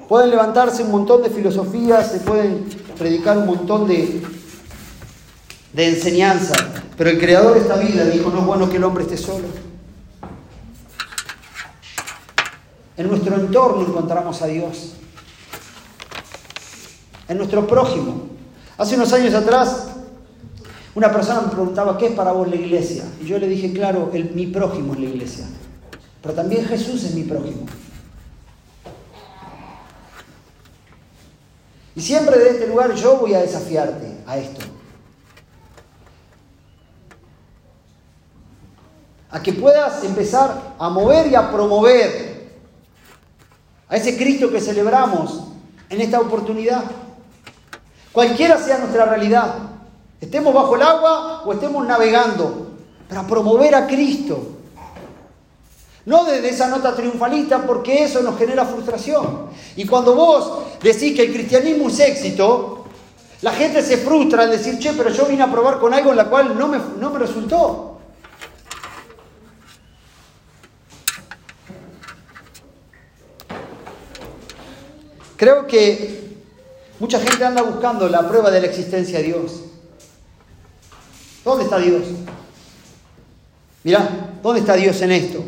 Pueden 0.07 0.29
levantarse 0.29 0.83
un 0.83 0.91
montón 0.91 1.21
de 1.21 1.29
filosofías, 1.31 2.11
se 2.13 2.21
pueden 2.21 2.65
predicar 2.97 3.37
un 3.37 3.45
montón 3.45 3.89
de, 3.89 4.23
de 5.73 5.89
enseñanza, 5.89 6.76
pero 6.97 7.11
el 7.11 7.19
creador 7.19 7.53
de 7.53 7.59
esta 7.59 7.77
vida 7.77 8.05
dijo, 8.05 8.31
no 8.31 8.39
es 8.39 8.45
bueno 8.45 8.69
que 8.69 8.77
el 8.77 8.83
hombre 8.83 9.03
esté 9.03 9.17
solo. 9.17 9.45
En 12.97 13.07
nuestro 13.07 13.35
entorno 13.35 13.85
encontramos 13.85 14.41
a 14.41 14.47
Dios. 14.47 14.93
En 17.27 17.37
nuestro 17.37 17.67
prójimo. 17.67 18.29
Hace 18.79 18.95
unos 18.95 19.13
años 19.13 19.35
atrás, 19.35 19.89
una 20.95 21.11
persona 21.11 21.41
me 21.41 21.49
preguntaba, 21.49 21.95
¿qué 21.99 22.07
es 22.07 22.13
para 22.13 22.31
vos 22.31 22.47
la 22.47 22.55
iglesia? 22.55 23.03
Y 23.21 23.25
yo 23.25 23.37
le 23.37 23.47
dije, 23.47 23.71
claro, 23.71 24.09
el, 24.13 24.31
mi 24.31 24.47
prójimo 24.47 24.93
es 24.93 24.99
la 24.99 25.05
iglesia. 25.05 25.45
Pero 26.23 26.33
también 26.33 26.65
Jesús 26.65 27.03
es 27.03 27.13
mi 27.13 27.23
prójimo. 27.23 27.67
Y 31.95 32.01
siempre 32.01 32.39
de 32.39 32.49
este 32.49 32.67
lugar 32.67 32.95
yo 32.95 33.17
voy 33.17 33.35
a 33.35 33.41
desafiarte 33.41 34.17
a 34.25 34.39
esto. 34.39 34.76
A 39.37 39.43
que 39.43 39.53
puedas 39.53 40.03
empezar 40.03 40.73
a 40.79 40.89
mover 40.89 41.27
y 41.27 41.35
a 41.35 41.51
promover 41.51 42.49
a 43.87 43.95
ese 43.95 44.17
Cristo 44.17 44.49
que 44.49 44.59
celebramos 44.59 45.43
en 45.91 46.01
esta 46.01 46.19
oportunidad. 46.19 46.83
Cualquiera 48.11 48.57
sea 48.57 48.79
nuestra 48.79 49.05
realidad, 49.05 49.53
estemos 50.19 50.51
bajo 50.55 50.75
el 50.75 50.81
agua 50.81 51.43
o 51.45 51.53
estemos 51.53 51.85
navegando, 51.85 52.71
para 53.07 53.27
promover 53.27 53.75
a 53.75 53.85
Cristo. 53.85 54.39
No 56.07 56.23
desde 56.25 56.49
esa 56.49 56.67
nota 56.67 56.95
triunfalista, 56.95 57.61
porque 57.61 58.05
eso 58.05 58.23
nos 58.23 58.39
genera 58.39 58.65
frustración. 58.65 59.49
Y 59.75 59.85
cuando 59.85 60.15
vos 60.15 60.63
decís 60.81 61.15
que 61.15 61.25
el 61.25 61.33
cristianismo 61.33 61.89
es 61.89 61.99
éxito, 61.99 62.85
la 63.43 63.51
gente 63.51 63.83
se 63.83 63.97
frustra 63.97 64.41
al 64.41 64.49
decir, 64.49 64.79
che, 64.79 64.93
pero 64.93 65.11
yo 65.11 65.27
vine 65.27 65.43
a 65.43 65.51
probar 65.51 65.77
con 65.77 65.93
algo 65.93 66.09
en 66.09 66.17
la 66.17 66.25
cual 66.25 66.57
no 66.57 66.67
me, 66.67 66.79
no 66.99 67.11
me 67.11 67.19
resultó. 67.19 67.96
Creo 75.37 75.67
que 75.67 76.35
mucha 76.99 77.19
gente 77.19 77.45
anda 77.45 77.61
buscando 77.61 78.09
la 78.09 78.27
prueba 78.27 78.51
de 78.51 78.59
la 78.59 78.67
existencia 78.67 79.19
de 79.19 79.25
Dios. 79.25 79.61
¿Dónde 81.45 81.63
está 81.63 81.77
Dios? 81.77 82.03
Mirá, 83.83 84.31
¿dónde 84.43 84.59
está 84.59 84.73
Dios 84.73 85.01
en 85.01 85.11
esto? 85.11 85.43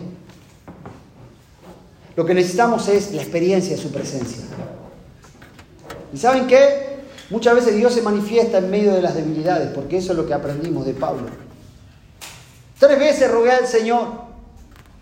Lo 2.16 2.26
que 2.26 2.34
necesitamos 2.34 2.88
es 2.88 3.12
la 3.14 3.22
experiencia 3.22 3.76
de 3.76 3.82
su 3.82 3.92
presencia. 3.92 4.44
¿Y 6.14 6.18
saben 6.18 6.48
qué? 6.48 7.00
Muchas 7.30 7.56
veces 7.56 7.76
Dios 7.76 7.94
se 7.94 8.02
manifiesta 8.02 8.60
en 8.60 8.70
medio 8.70 8.94
de 8.94 9.02
las 9.02 9.16
debilidades, 9.16 9.72
porque 9.74 9.98
eso 9.98 10.12
es 10.12 10.18
lo 10.18 10.26
que 10.26 10.34
aprendimos 10.34 10.86
de 10.86 10.94
Pablo. 10.94 11.28
Tres 12.80 12.98
veces 12.98 13.30
rogué 13.30 13.52
al 13.52 13.68
Señor 13.68 14.08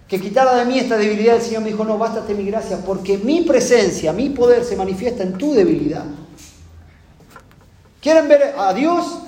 que 0.08 0.22
quitara 0.22 0.56
de 0.56 0.66
mí 0.66 0.80
esta 0.80 0.98
debilidad, 0.98 1.36
el 1.36 1.42
Señor 1.42 1.64
me 1.64 1.70
dijo, 1.70 1.84
no, 1.84 1.98
bástate 1.98 2.34
mi 2.34 2.46
gracia, 2.46 2.78
porque 2.86 3.18
mi 3.18 3.42
presencia, 3.42 4.14
mi 4.14 4.30
poder 4.30 4.64
se 4.64 4.78
manifiesta 4.78 5.24
en 5.24 5.38
tu 5.38 5.54
debilidad. 5.54 6.06
¿Quieren 8.02 8.28
ver 8.28 8.56
a 8.58 8.74
Dios? 8.74 9.20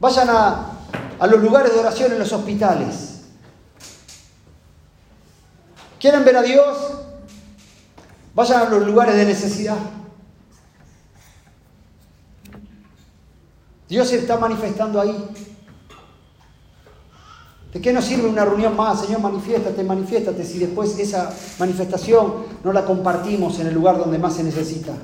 Vayan 0.00 0.30
a, 0.30 0.72
a 1.18 1.26
los 1.26 1.42
lugares 1.42 1.74
de 1.74 1.80
oración 1.80 2.12
en 2.12 2.18
los 2.18 2.32
hospitales. 2.32 3.20
¿Quieren 6.00 6.24
ver 6.24 6.36
a 6.36 6.42
Dios? 6.42 6.76
Vayan 8.34 8.62
a 8.62 8.70
los 8.70 8.86
lugares 8.86 9.14
de 9.14 9.26
necesidad. 9.26 9.76
Dios 13.88 14.08
se 14.08 14.18
está 14.18 14.38
manifestando 14.38 15.00
ahí. 15.00 15.28
¿De 17.76 17.82
qué 17.82 17.92
nos 17.92 18.06
sirve 18.06 18.26
una 18.26 18.42
reunión 18.42 18.74
más? 18.74 19.02
Señor, 19.02 19.20
manifiéstate, 19.20 19.84
manifiéstate, 19.84 20.42
si 20.46 20.58
después 20.58 20.98
esa 20.98 21.30
manifestación 21.58 22.32
no 22.64 22.72
la 22.72 22.86
compartimos 22.86 23.60
en 23.60 23.66
el 23.66 23.74
lugar 23.74 23.98
donde 23.98 24.16
más 24.16 24.34
se 24.34 24.42
necesita. 24.42 24.94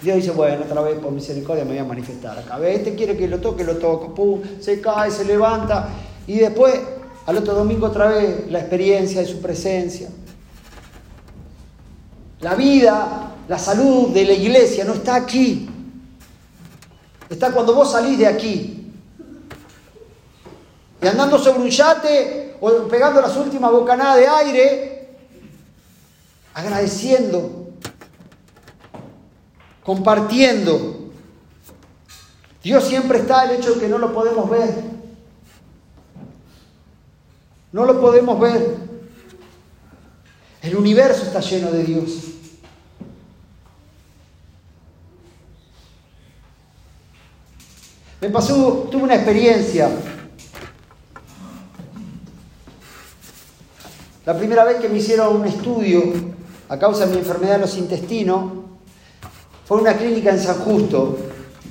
Dios 0.00 0.16
dice, 0.16 0.30
bueno, 0.30 0.64
otra 0.64 0.80
vez 0.80 0.98
por 0.98 1.12
misericordia 1.12 1.66
me 1.66 1.72
voy 1.72 1.80
a 1.80 1.84
manifestar 1.84 2.38
acá. 2.38 2.66
Este 2.66 2.94
quiere 2.94 3.14
que 3.14 3.28
lo 3.28 3.40
toque, 3.40 3.62
lo 3.62 3.76
toco, 3.76 4.14
pum, 4.14 4.40
se 4.58 4.80
cae, 4.80 5.10
se 5.10 5.26
levanta. 5.26 5.90
Y 6.26 6.38
después, 6.38 6.80
al 7.26 7.36
otro 7.36 7.52
domingo 7.52 7.88
otra 7.88 8.08
vez, 8.08 8.50
la 8.50 8.60
experiencia 8.60 9.20
de 9.20 9.26
su 9.26 9.42
presencia. 9.42 10.08
La 12.40 12.54
vida, 12.54 13.34
la 13.46 13.58
salud 13.58 14.14
de 14.14 14.24
la 14.24 14.32
iglesia 14.32 14.82
no 14.86 14.94
está 14.94 15.16
aquí. 15.16 15.68
Está 17.28 17.52
cuando 17.52 17.74
vos 17.74 17.92
salís 17.92 18.16
de 18.16 18.28
aquí 18.28 18.75
y 21.00 21.06
andando 21.06 21.38
sobre 21.38 21.60
un 21.60 21.70
yate 21.70 22.56
o 22.60 22.88
pegando 22.88 23.20
las 23.20 23.36
últimas 23.36 23.70
bocanadas 23.70 24.16
de 24.16 24.26
aire, 24.26 25.08
agradeciendo, 26.54 27.68
compartiendo. 29.84 31.10
Dios 32.62 32.84
siempre 32.84 33.18
está 33.18 33.44
el 33.44 33.60
hecho 33.60 33.74
de 33.74 33.80
que 33.80 33.88
no 33.88 33.98
lo 33.98 34.12
podemos 34.12 34.48
ver. 34.48 34.74
No 37.72 37.84
lo 37.84 38.00
podemos 38.00 38.40
ver. 38.40 38.76
El 40.62 40.76
universo 40.76 41.24
está 41.24 41.40
lleno 41.40 41.70
de 41.70 41.84
Dios. 41.84 42.10
Me 48.20 48.30
pasó, 48.30 48.88
tuve 48.90 49.02
una 49.04 49.14
experiencia 49.14 49.90
La 54.26 54.36
primera 54.36 54.64
vez 54.64 54.78
que 54.78 54.88
me 54.88 54.98
hicieron 54.98 55.36
un 55.36 55.46
estudio 55.46 56.02
a 56.68 56.76
causa 56.80 57.06
de 57.06 57.12
mi 57.12 57.18
enfermedad 57.18 57.54
de 57.54 57.60
los 57.60 57.76
intestinos 57.78 58.54
fue 59.64 59.78
en 59.78 59.82
una 59.82 59.96
clínica 59.96 60.30
en 60.30 60.40
San 60.40 60.56
Justo 60.56 61.16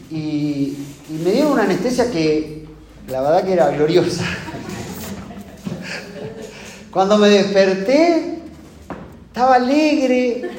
y, 0.10 0.78
me 1.24 1.32
dieron 1.32 1.52
una 1.52 1.63
anestesia 1.63 2.10
que 2.10 2.65
la 3.10 3.22
verdad 3.22 3.44
que 3.44 3.52
era 3.52 3.70
gloriosa. 3.72 4.24
Cuando 6.91 7.18
me 7.18 7.28
desperté, 7.28 8.39
estaba 9.28 9.56
alegre, 9.56 10.50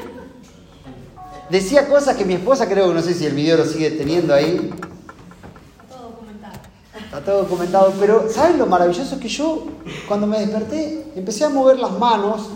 decía 1.49 1.89
cosas 1.89 2.15
que 2.15 2.27
mi 2.27 2.35
esposa 2.35 2.69
creo 2.69 2.89
que 2.89 2.95
no 2.95 3.03
sé 3.03 3.15
si 3.15 3.25
el 3.25 3.35
video 3.35 3.57
lo 3.57 3.65
sigue 3.65 3.91
teniendo 3.93 4.35
ahí, 4.35 4.71
Está 7.27 7.39
documentado, 7.39 7.93
pero 7.99 8.31
¿saben 8.31 8.57
lo 8.57 8.67
maravilloso? 8.67 9.19
Que 9.19 9.27
yo, 9.27 9.65
cuando 10.07 10.29
me 10.29 10.39
desperté, 10.39 11.07
empecé 11.17 11.45
a 11.45 11.49
mover 11.49 11.77
las 11.77 11.91
manos 11.99 12.51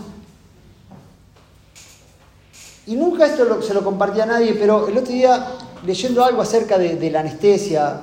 y 2.87 2.95
nunca 2.95 3.25
esto 3.25 3.61
se 3.61 3.73
lo 3.73 3.83
compartí 3.83 4.21
a 4.21 4.25
nadie, 4.25 4.53
pero 4.53 4.87
el 4.87 4.97
otro 4.97 5.11
día, 5.11 5.45
leyendo 5.85 6.23
algo 6.23 6.41
acerca 6.41 6.77
de, 6.77 6.95
de, 6.95 7.11
la 7.11 7.19
anestesia, 7.19 8.01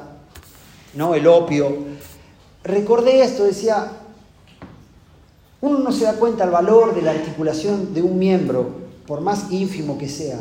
¿no? 0.92 1.14
el 1.14 1.26
opio, 1.26 1.74
recordé 2.62 3.22
esto, 3.22 3.44
decía, 3.44 3.90
uno 5.62 5.78
no 5.78 5.90
se 5.90 6.04
da 6.04 6.16
cuenta 6.16 6.44
el 6.44 6.50
valor 6.50 6.94
de 6.94 7.00
la 7.00 7.12
articulación 7.12 7.94
de 7.94 8.02
un 8.02 8.18
miembro, 8.18 8.68
por 9.06 9.22
más 9.22 9.50
ínfimo 9.50 9.96
que 9.96 10.10
sea, 10.10 10.40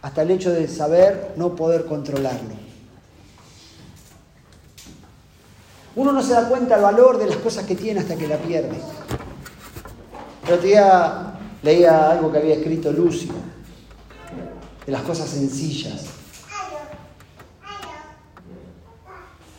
hasta 0.00 0.22
el 0.22 0.30
hecho 0.30 0.52
de 0.52 0.68
saber 0.68 1.34
no 1.36 1.56
poder 1.56 1.86
controlarlo. 1.86 2.71
Uno 5.94 6.12
no 6.12 6.22
se 6.22 6.32
da 6.32 6.48
cuenta 6.48 6.76
el 6.76 6.82
valor 6.82 7.18
de 7.18 7.26
las 7.26 7.36
cosas 7.36 7.66
que 7.66 7.74
tiene 7.74 8.00
hasta 8.00 8.16
que 8.16 8.26
la 8.26 8.36
pierde. 8.36 8.80
El 10.46 10.54
otro 10.54 10.66
día 10.66 11.34
leía 11.62 12.10
algo 12.10 12.32
que 12.32 12.38
había 12.38 12.54
escrito 12.54 12.92
Lucio, 12.92 13.32
de 14.86 14.92
las 14.92 15.02
cosas 15.02 15.28
sencillas. 15.28 16.06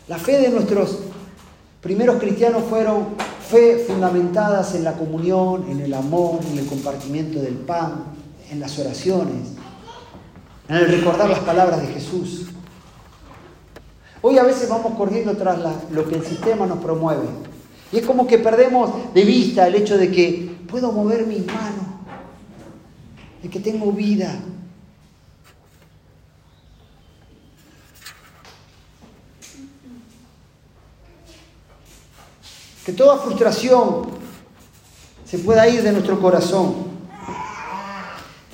La 0.06 0.18
fe 0.18 0.38
de 0.38 0.50
nuestros 0.50 0.98
primeros 1.80 2.16
cristianos 2.16 2.64
fueron 2.68 3.14
fe 3.48 3.84
fundamentadas 3.86 4.74
en 4.74 4.84
la 4.84 4.94
comunión, 4.94 5.66
en 5.70 5.80
el 5.80 5.94
amor, 5.94 6.40
en 6.50 6.58
el 6.58 6.66
compartimiento 6.66 7.40
del 7.40 7.54
pan, 7.54 8.04
en 8.50 8.60
las 8.60 8.78
oraciones, 8.78 9.52
en 10.68 10.76
el 10.76 10.88
recordar 10.88 11.30
las 11.30 11.38
palabras 11.40 11.80
de 11.80 11.86
Jesús. 11.88 12.46
Hoy 14.26 14.38
a 14.38 14.42
veces 14.42 14.70
vamos 14.70 14.94
corriendo 14.96 15.36
tras 15.36 15.58
lo 15.90 16.08
que 16.08 16.14
el 16.14 16.24
sistema 16.24 16.64
nos 16.64 16.78
promueve. 16.78 17.26
Y 17.92 17.98
es 17.98 18.06
como 18.06 18.26
que 18.26 18.38
perdemos 18.38 19.12
de 19.12 19.22
vista 19.22 19.66
el 19.66 19.74
hecho 19.74 19.98
de 19.98 20.10
que 20.10 20.50
puedo 20.66 20.92
mover 20.92 21.26
mis 21.26 21.44
manos, 21.44 21.84
de 23.42 23.50
que 23.50 23.60
tengo 23.60 23.92
vida. 23.92 24.34
Que 32.86 32.94
toda 32.94 33.18
frustración 33.18 34.06
se 35.26 35.36
pueda 35.36 35.68
ir 35.68 35.82
de 35.82 35.92
nuestro 35.92 36.18
corazón. 36.18 36.76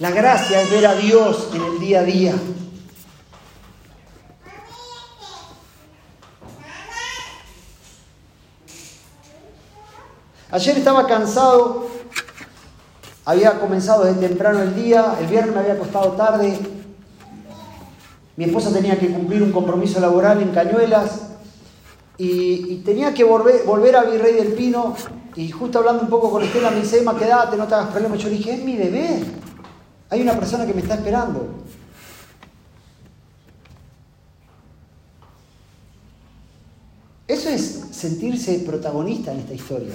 La 0.01 0.11
gracia 0.11 0.63
es 0.63 0.71
ver 0.73 0.87
a 0.89 0.97
Dios 0.97 1.51
en 1.55 1.63
el 1.63 1.79
día 1.79 2.01
a 2.01 2.03
día. 2.03 2.35
Ayer 10.53 10.79
estaba 10.79 11.07
cansado, 11.07 11.87
había 13.25 13.61
comenzado 13.61 14.05
desde 14.05 14.27
temprano 14.29 14.63
el 14.63 14.75
día, 14.75 15.15
el 15.21 15.27
viernes 15.29 15.55
me 15.55 15.61
había 15.61 15.75
acostado 15.75 16.13
tarde, 16.13 16.59
mi 18.37 18.45
esposa 18.47 18.73
tenía 18.73 18.99
que 18.99 19.13
cumplir 19.13 19.45
un 19.45 19.53
compromiso 19.53 20.01
laboral 20.01 20.43
en 20.43 20.51
Cañuelas 20.51 21.29
y, 22.19 22.79
tenía 22.79 23.15
que 23.15 23.23
volver, 23.23 23.97
a 23.97 24.03
Virrey 24.03 24.35
del 24.35 24.55
Pino 24.55 24.97
y 25.37 25.51
justo 25.51 25.79
hablando 25.79 26.03
un 26.03 26.11
poco 26.11 26.31
con 26.33 26.43
Estela 26.43 26.71
me 26.71 26.81
dice, 26.81 26.99
Emma, 26.99 27.17
quédate, 27.17 27.57
no 27.57 27.69
te 27.69 27.75
hagas 27.75 27.91
problema. 27.91 28.17
Yo 28.17 28.29
dije, 28.29 28.55
es 28.55 28.65
mi 28.65 28.77
deber, 28.77 29.23
hay 30.09 30.21
una 30.21 30.35
persona 30.35 30.67
que 30.67 30.75
me 30.75 30.81
está 30.81 30.95
esperando. 30.95 31.49
Eso 37.29 37.49
es 37.49 37.85
sentirse 37.93 38.59
protagonista 38.67 39.33
en 39.33 39.39
esta 39.39 39.55
historia. 39.55 39.93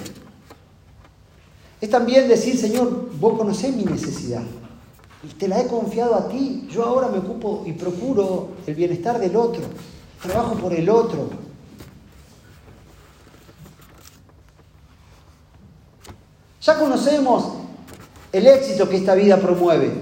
Es 1.86 1.92
también 1.92 2.26
decir, 2.26 2.58
Señor, 2.58 3.10
vos 3.20 3.38
conocés 3.38 3.72
mi 3.72 3.84
necesidad. 3.84 4.42
Y 5.22 5.28
te 5.34 5.46
la 5.46 5.60
he 5.60 5.68
confiado 5.68 6.16
a 6.16 6.28
ti. 6.28 6.66
Yo 6.68 6.84
ahora 6.84 7.06
me 7.06 7.18
ocupo 7.18 7.62
y 7.64 7.74
procuro 7.74 8.48
el 8.66 8.74
bienestar 8.74 9.20
del 9.20 9.36
otro. 9.36 9.62
Trabajo 10.20 10.56
por 10.56 10.74
el 10.74 10.90
otro. 10.90 11.28
Ya 16.60 16.76
conocemos 16.76 17.52
el 18.32 18.48
éxito 18.48 18.88
que 18.88 18.96
esta 18.96 19.14
vida 19.14 19.36
promueve. 19.36 19.92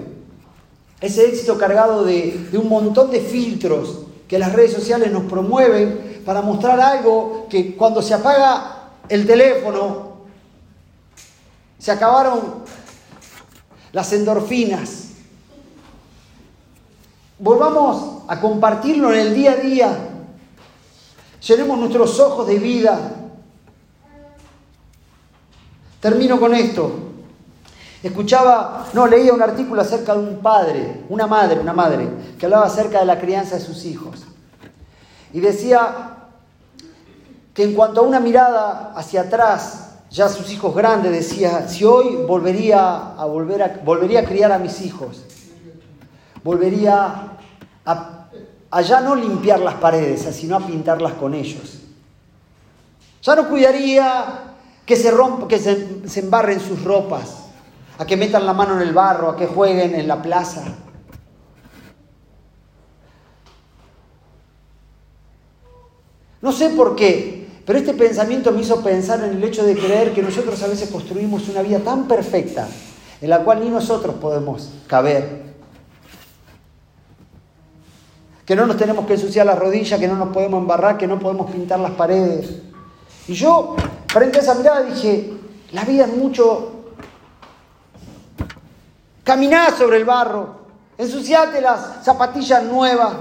Ese 1.02 1.28
éxito 1.28 1.58
cargado 1.58 2.02
de, 2.02 2.48
de, 2.50 2.56
un 2.56 2.70
montón 2.70 3.10
de 3.10 3.20
filtros 3.20 4.06
que 4.26 4.38
las 4.38 4.54
redes 4.54 4.72
sociales 4.72 5.12
nos 5.12 5.24
promueven 5.24 6.22
para 6.24 6.40
mostrar 6.40 6.80
algo 6.80 7.46
que 7.50 7.76
cuando 7.76 8.00
se 8.00 8.14
apaga 8.14 8.88
el 9.10 9.26
teléfono 9.26 10.13
se 11.84 11.92
acabaron 11.92 12.64
las 13.92 14.10
endorfinas. 14.14 15.08
Volvamos 17.38 18.22
a 18.26 18.40
compartirlo 18.40 19.12
en 19.12 19.20
el 19.20 19.34
día 19.34 19.52
a 19.52 19.56
día. 19.56 19.98
Llenemos 21.46 21.78
nuestros 21.78 22.18
ojos 22.20 22.46
de 22.46 22.58
vida. 22.58 22.98
Termino 26.00 26.40
con 26.40 26.54
esto. 26.54 26.90
Escuchaba, 28.02 28.86
no, 28.94 29.06
leía 29.06 29.34
un 29.34 29.42
artículo 29.42 29.82
acerca 29.82 30.14
de 30.14 30.20
un 30.20 30.38
padre, 30.38 31.04
una 31.10 31.26
madre, 31.26 31.60
una 31.60 31.74
madre, 31.74 32.08
que 32.38 32.46
hablaba 32.46 32.64
acerca 32.64 33.00
de 33.00 33.04
la 33.04 33.20
crianza 33.20 33.56
de 33.56 33.60
sus 33.60 33.84
hijos. 33.84 34.24
Y 35.34 35.40
decía 35.40 36.16
que 37.52 37.64
en 37.64 37.74
cuanto 37.74 38.00
a 38.00 38.04
una 38.04 38.20
mirada 38.20 38.94
hacia 38.96 39.20
atrás 39.20 39.84
ya 40.14 40.28
sus 40.28 40.52
hijos 40.52 40.72
grandes, 40.76 41.10
decía, 41.10 41.66
si 41.66 41.84
hoy 41.84 42.24
volvería 42.24 43.14
a, 43.14 43.24
volver 43.24 43.62
a, 43.64 43.80
volvería 43.84 44.20
a 44.20 44.24
criar 44.24 44.52
a 44.52 44.60
mis 44.60 44.80
hijos, 44.80 45.24
volvería 46.44 47.32
a, 47.84 48.28
ya 48.80 49.00
no 49.00 49.16
limpiar 49.16 49.58
las 49.58 49.74
paredes, 49.74 50.22
sino 50.36 50.54
a 50.54 50.60
pintarlas 50.60 51.14
con 51.14 51.34
ellos. 51.34 51.80
Ya 53.22 53.34
no 53.34 53.48
cuidaría 53.48 54.54
que 54.86 54.94
se 54.94 55.10
rompa, 55.10 55.48
que 55.48 55.58
se, 55.58 56.08
se 56.08 56.20
embarren 56.20 56.60
sus 56.60 56.84
ropas, 56.84 57.46
a 57.98 58.06
que 58.06 58.16
metan 58.16 58.46
la 58.46 58.52
mano 58.52 58.76
en 58.76 58.86
el 58.86 58.94
barro, 58.94 59.30
a 59.30 59.36
que 59.36 59.48
jueguen 59.48 59.96
en 59.96 60.06
la 60.06 60.22
plaza. 60.22 60.62
No 66.40 66.52
sé 66.52 66.70
por 66.70 66.94
qué, 66.94 67.43
pero 67.66 67.78
este 67.78 67.94
pensamiento 67.94 68.52
me 68.52 68.60
hizo 68.60 68.82
pensar 68.82 69.24
en 69.24 69.36
el 69.36 69.44
hecho 69.44 69.64
de 69.64 69.74
creer 69.74 70.12
que 70.12 70.22
nosotros 70.22 70.62
a 70.62 70.66
veces 70.66 70.90
construimos 70.90 71.48
una 71.48 71.62
vida 71.62 71.78
tan 71.78 72.06
perfecta 72.06 72.68
en 73.20 73.30
la 73.30 73.42
cual 73.42 73.60
ni 73.60 73.70
nosotros 73.70 74.16
podemos 74.16 74.70
caber. 74.86 75.54
Que 78.44 78.54
no 78.54 78.66
nos 78.66 78.76
tenemos 78.76 79.06
que 79.06 79.14
ensuciar 79.14 79.46
las 79.46 79.58
rodillas, 79.58 79.98
que 79.98 80.06
no 80.06 80.16
nos 80.16 80.28
podemos 80.28 80.60
embarrar, 80.60 80.98
que 80.98 81.06
no 81.06 81.18
podemos 81.18 81.50
pintar 81.50 81.80
las 81.80 81.92
paredes. 81.92 82.50
Y 83.26 83.32
yo, 83.32 83.76
frente 84.08 84.38
a 84.38 84.42
esa 84.42 84.54
mirada, 84.54 84.82
dije, 84.82 85.32
la 85.72 85.84
vida 85.84 86.04
es 86.04 86.14
mucho 86.14 86.72
caminar 89.24 89.72
sobre 89.72 89.96
el 89.96 90.04
barro, 90.04 90.56
ensuciate 90.98 91.62
las 91.62 92.04
zapatillas 92.04 92.62
nuevas, 92.62 93.14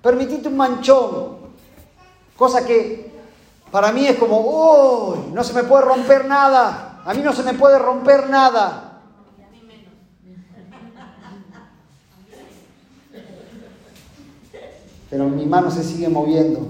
permitite 0.00 0.46
un 0.46 0.56
manchón, 0.56 1.45
Cosa 2.36 2.66
que 2.66 3.10
para 3.70 3.92
mí 3.92 4.06
es 4.06 4.16
como, 4.16 4.40
uy, 4.40 5.32
no 5.32 5.42
se 5.42 5.54
me 5.54 5.64
puede 5.64 5.84
romper 5.84 6.26
nada, 6.26 7.02
a 7.04 7.14
mí 7.14 7.22
no 7.22 7.32
se 7.32 7.42
me 7.42 7.54
puede 7.54 7.78
romper 7.78 8.28
nada. 8.28 9.00
Pero 15.08 15.28
mi 15.28 15.46
mano 15.46 15.70
se 15.70 15.82
sigue 15.84 16.08
moviendo. 16.08 16.60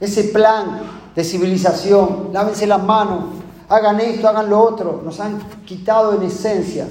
Ese 0.00 0.24
plan 0.24 0.80
de 1.14 1.24
civilización, 1.24 2.30
lávense 2.32 2.66
las 2.66 2.82
manos, 2.82 3.24
hagan 3.68 4.00
esto, 4.00 4.28
hagan 4.28 4.50
lo 4.50 4.60
otro, 4.60 5.02
nos 5.04 5.20
han 5.20 5.38
quitado 5.64 6.14
en 6.14 6.22
esencia 6.22 6.88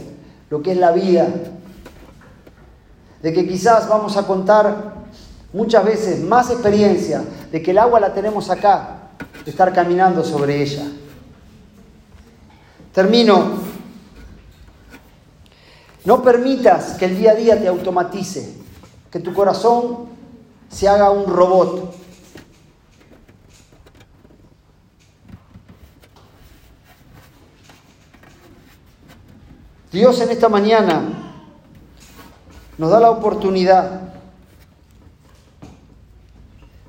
lo 0.50 0.62
que 0.62 0.72
es 0.72 0.78
la 0.78 0.92
vida, 0.92 1.28
de 3.22 3.34
que 3.34 3.48
quizás 3.48 3.88
vamos 3.88 4.16
a 4.18 4.26
contar 4.26 4.94
muchas 5.52 5.84
veces 5.84 6.22
más 6.22 6.50
experiencia 6.50 7.24
de 7.52 7.62
que 7.62 7.72
el 7.72 7.78
agua 7.78 8.00
la 8.00 8.14
tenemos 8.14 8.50
acá, 8.50 9.10
de 9.44 9.52
estar 9.52 9.74
caminando 9.74 10.24
sobre 10.24 10.62
ella. 10.62 10.86
Termino. 12.94 13.70
No 16.06 16.24
permitas 16.24 16.96
que 16.98 17.06
el 17.06 17.18
día 17.18 17.32
a 17.32 17.36
día 17.36 17.60
te 17.60 17.68
automatice, 17.68 18.56
que 19.12 19.20
tu 19.20 19.34
corazón 19.34 20.08
se 20.70 20.88
haga 20.88 21.12
un 21.12 21.26
robot. 21.26 21.94
Dios 29.92 30.22
en 30.22 30.30
esta 30.30 30.50
mañana 30.50 31.19
nos 32.80 32.90
da 32.90 33.02
la 33.02 33.12
oportunidad 33.12 34.00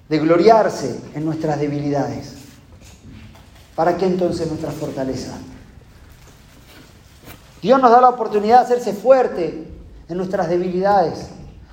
de 0.08 0.18
gloriarse 0.20 1.00
en 1.14 1.24
nuestras 1.24 1.58
debilidades. 1.58 2.34
¿Para 3.74 3.96
qué 3.96 4.06
entonces 4.06 4.46
nuestra 4.46 4.70
fortaleza? 4.70 5.36
Dios 7.60 7.82
nos 7.82 7.90
da 7.90 8.00
la 8.00 8.08
oportunidad 8.08 8.58
de 8.58 8.64
hacerse 8.66 8.92
fuerte 8.92 9.66
en 10.08 10.16
nuestras 10.16 10.48
debilidades. 10.48 11.26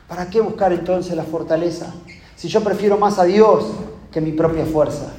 ¿Para 0.08 0.28
qué 0.32 0.42
buscar 0.42 0.74
entonces 0.74 1.16
la 1.16 1.24
fortaleza? 1.24 1.94
Si 2.36 2.48
yo 2.48 2.64
prefiero 2.64 2.98
más 2.98 3.20
a 3.20 3.24
Dios 3.24 3.66
que 4.12 4.20
mi 4.20 4.32
propia 4.32 4.66
fuerza. 4.66 5.12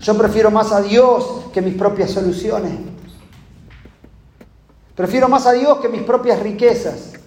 Yo 0.00 0.16
prefiero 0.16 0.50
más 0.50 0.72
a 0.72 0.80
Dios 0.80 1.44
que 1.52 1.60
mis 1.60 1.74
propias 1.74 2.12
soluciones. 2.12 2.72
Prefiero 4.94 5.28
más 5.28 5.44
a 5.44 5.52
Dios 5.52 5.80
que 5.80 5.90
mis 5.90 6.02
propias 6.02 6.40
riquezas. 6.40 7.17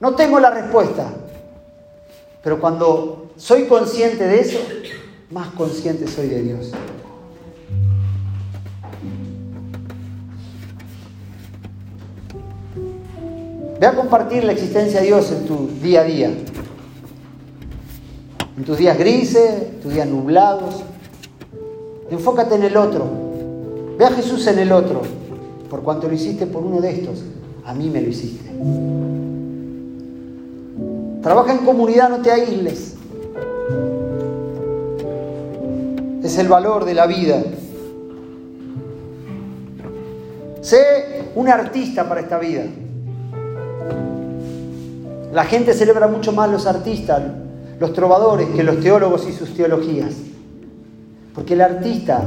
No 0.00 0.14
tengo 0.14 0.38
la 0.38 0.50
respuesta, 0.50 1.10
pero 2.42 2.60
cuando 2.60 3.30
soy 3.36 3.64
consciente 3.64 4.24
de 4.24 4.40
eso, 4.40 4.58
más 5.30 5.48
consciente 5.48 6.06
soy 6.06 6.28
de 6.28 6.42
Dios. 6.42 6.72
Ve 13.78 13.86
a 13.86 13.94
compartir 13.94 14.44
la 14.44 14.52
existencia 14.52 15.00
de 15.00 15.06
Dios 15.06 15.30
en 15.32 15.46
tu 15.46 15.68
día 15.82 16.00
a 16.00 16.04
día. 16.04 16.30
En 18.56 18.64
tus 18.64 18.78
días 18.78 18.98
grises, 18.98 19.80
tus 19.82 19.92
días 19.92 20.08
nublados. 20.08 20.82
Enfócate 22.10 22.54
en 22.54 22.64
el 22.64 22.76
otro. 22.76 23.06
Ve 23.98 24.04
a 24.04 24.10
Jesús 24.10 24.46
en 24.46 24.58
el 24.58 24.72
otro. 24.72 25.02
por 25.68 25.82
cuanto 25.82 26.06
lo 26.06 26.14
hiciste 26.14 26.46
por 26.46 26.62
uno 26.62 26.80
de 26.80 26.92
estos, 26.92 27.24
a 27.64 27.74
mí 27.74 27.90
me 27.90 28.00
lo 28.00 28.08
hiciste. 28.08 28.52
Trabaja 31.26 31.54
en 31.54 31.64
comunidad, 31.64 32.08
no 32.08 32.18
te 32.18 32.30
aísles. 32.30 32.94
Es 36.22 36.38
el 36.38 36.46
valor 36.46 36.84
de 36.84 36.94
la 36.94 37.08
vida. 37.08 37.42
Sé 40.60 41.24
un 41.34 41.48
artista 41.48 42.08
para 42.08 42.20
esta 42.20 42.38
vida. 42.38 42.62
La 45.32 45.44
gente 45.46 45.74
celebra 45.74 46.06
mucho 46.06 46.30
más 46.30 46.48
los 46.48 46.64
artistas, 46.64 47.20
los 47.80 47.92
trovadores, 47.92 48.48
que 48.50 48.62
los 48.62 48.78
teólogos 48.78 49.26
y 49.28 49.32
sus 49.32 49.52
teologías. 49.52 50.14
Porque 51.34 51.54
el 51.54 51.62
artista 51.62 52.22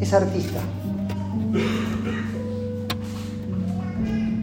es 0.00 0.14
artista. 0.14 0.60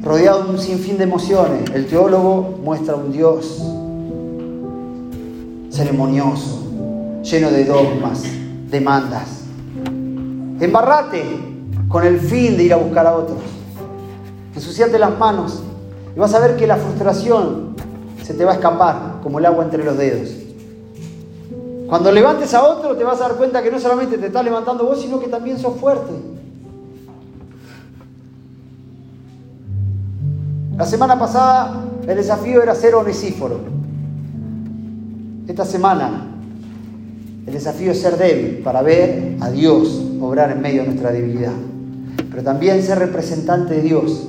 Rodeado 0.03 0.43
de 0.43 0.49
un 0.49 0.59
sinfín 0.59 0.97
de 0.97 1.05
emociones, 1.05 1.69
el 1.73 1.87
teólogo 1.87 2.59
muestra 2.61 2.95
un 2.95 3.13
Dios 3.13 3.72
ceremonioso, 5.73 6.59
lleno 7.23 7.49
de 7.49 7.65
dogmas, 7.65 8.21
demandas. 8.69 9.41
Embarrate 10.59 11.23
con 11.87 12.05
el 12.05 12.19
fin 12.19 12.55
de 12.55 12.63
ir 12.65 12.73
a 12.73 12.77
buscar 12.77 13.07
a 13.07 13.15
otros. 13.15 13.39
Ensuciate 14.53 14.99
las 14.99 15.17
manos 15.17 15.63
y 16.15 16.19
vas 16.19 16.31
a 16.35 16.39
ver 16.39 16.57
que 16.57 16.67
la 16.67 16.77
frustración 16.77 17.75
se 18.21 18.35
te 18.35 18.45
va 18.45 18.51
a 18.51 18.55
escapar 18.55 19.19
como 19.23 19.39
el 19.39 19.47
agua 19.47 19.63
entre 19.63 19.83
los 19.83 19.97
dedos. 19.97 20.29
Cuando 21.87 22.11
levantes 22.11 22.53
a 22.53 22.63
otro 22.63 22.95
te 22.95 23.03
vas 23.03 23.19
a 23.19 23.29
dar 23.29 23.37
cuenta 23.37 23.63
que 23.63 23.71
no 23.71 23.79
solamente 23.79 24.19
te 24.19 24.27
estás 24.27 24.45
levantando 24.45 24.85
vos, 24.85 25.01
sino 25.01 25.19
que 25.19 25.27
también 25.27 25.57
sos 25.57 25.75
fuerte. 25.77 26.13
La 30.77 30.85
semana 30.85 31.17
pasada 31.17 31.83
el 32.07 32.15
desafío 32.15 32.61
era 32.61 32.75
ser 32.75 32.93
onesíforo. 32.93 33.82
Esta 35.47 35.65
semana 35.65 36.27
el 37.45 37.53
desafío 37.53 37.91
es 37.91 38.01
ser 38.01 38.17
débil 38.17 38.61
para 38.63 38.81
ver 38.81 39.35
a 39.41 39.51
Dios 39.51 40.01
obrar 40.21 40.51
en 40.51 40.61
medio 40.61 40.83
de 40.83 40.87
nuestra 40.87 41.11
debilidad. 41.11 41.51
Pero 42.31 42.43
también 42.43 42.81
ser 42.81 42.99
representante 42.99 43.75
de 43.75 43.81
Dios, 43.81 44.25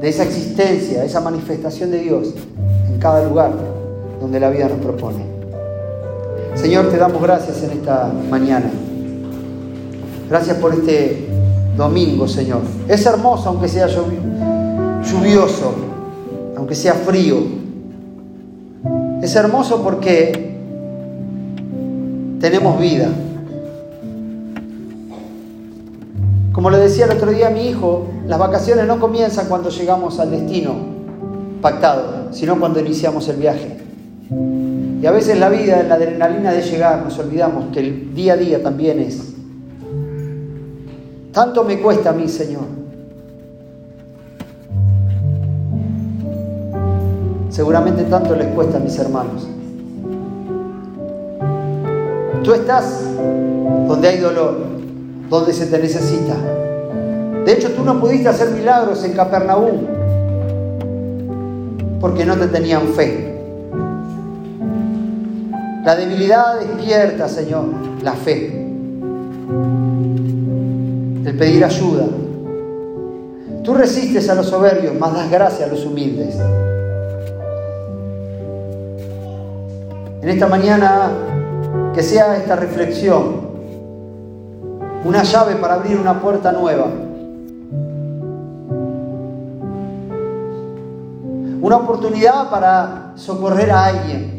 de 0.00 0.08
esa 0.08 0.24
existencia, 0.24 1.04
esa 1.04 1.20
manifestación 1.20 1.90
de 1.90 2.00
Dios 2.00 2.34
en 2.90 2.98
cada 2.98 3.28
lugar 3.28 3.52
donde 4.20 4.40
la 4.40 4.48
vida 4.48 4.68
nos 4.68 4.78
propone. 4.78 5.24
Señor, 6.54 6.88
te 6.88 6.96
damos 6.96 7.20
gracias 7.20 7.62
en 7.62 7.72
esta 7.72 8.10
mañana. 8.30 8.70
Gracias 10.30 10.56
por 10.56 10.72
este 10.72 11.28
domingo, 11.76 12.26
Señor. 12.26 12.62
Es 12.88 13.04
hermoso 13.04 13.50
aunque 13.50 13.68
sea 13.68 13.86
lluvioso, 13.88 15.74
aunque 16.56 16.74
sea 16.74 16.94
frío. 16.94 17.63
Es 19.24 19.34
hermoso 19.36 19.82
porque 19.82 20.54
tenemos 22.40 22.78
vida. 22.78 23.08
Como 26.52 26.68
le 26.68 26.76
decía 26.76 27.06
el 27.06 27.12
otro 27.12 27.30
día 27.30 27.46
a 27.46 27.50
mi 27.50 27.66
hijo, 27.66 28.06
las 28.26 28.38
vacaciones 28.38 28.86
no 28.86 29.00
comienzan 29.00 29.46
cuando 29.48 29.70
llegamos 29.70 30.20
al 30.20 30.30
destino 30.30 30.74
pactado, 31.62 32.34
sino 32.34 32.60
cuando 32.60 32.80
iniciamos 32.80 33.26
el 33.28 33.36
viaje. 33.36 33.78
Y 35.00 35.06
a 35.06 35.10
veces 35.10 35.38
la 35.38 35.48
vida, 35.48 35.82
la 35.84 35.94
adrenalina 35.94 36.52
de 36.52 36.60
llegar, 36.60 37.02
nos 37.02 37.18
olvidamos 37.18 37.72
que 37.72 37.80
el 37.80 38.14
día 38.14 38.34
a 38.34 38.36
día 38.36 38.62
también 38.62 38.98
es. 38.98 39.32
Tanto 41.32 41.64
me 41.64 41.80
cuesta 41.80 42.10
a 42.10 42.12
mí, 42.12 42.28
Señor. 42.28 42.83
Seguramente 47.54 48.02
tanto 48.02 48.34
les 48.34 48.48
cuesta 48.48 48.78
a 48.78 48.80
mis 48.80 48.98
hermanos. 48.98 49.46
Tú 52.42 52.52
estás 52.52 53.00
donde 53.86 54.08
hay 54.08 54.18
dolor, 54.18 54.56
donde 55.30 55.52
se 55.52 55.66
te 55.66 55.78
necesita. 55.78 56.34
De 57.44 57.52
hecho, 57.52 57.70
tú 57.70 57.84
no 57.84 58.00
pudiste 58.00 58.28
hacer 58.28 58.50
milagros 58.50 59.04
en 59.04 59.12
Capernaum 59.12 59.86
porque 62.00 62.24
no 62.24 62.34
te 62.34 62.48
tenían 62.48 62.88
fe. 62.88 63.38
La 65.84 65.94
debilidad 65.94 66.58
despierta, 66.58 67.28
Señor, 67.28 67.66
la 68.02 68.14
fe. 68.14 68.46
El 71.24 71.36
pedir 71.38 71.64
ayuda. 71.64 72.06
Tú 73.62 73.74
resistes 73.74 74.28
a 74.28 74.34
los 74.34 74.46
soberbios, 74.46 74.94
mas 74.98 75.14
das 75.14 75.30
gracia 75.30 75.66
a 75.66 75.68
los 75.68 75.86
humildes. 75.86 76.34
En 80.24 80.30
esta 80.30 80.46
mañana, 80.46 81.10
que 81.94 82.02
sea 82.02 82.38
esta 82.38 82.56
reflexión 82.56 83.44
una 85.04 85.22
llave 85.22 85.56
para 85.56 85.74
abrir 85.74 85.98
una 85.98 86.18
puerta 86.18 86.50
nueva. 86.50 86.86
Una 91.60 91.76
oportunidad 91.76 92.48
para 92.48 93.12
socorrer 93.16 93.70
a 93.70 93.84
alguien. 93.84 94.34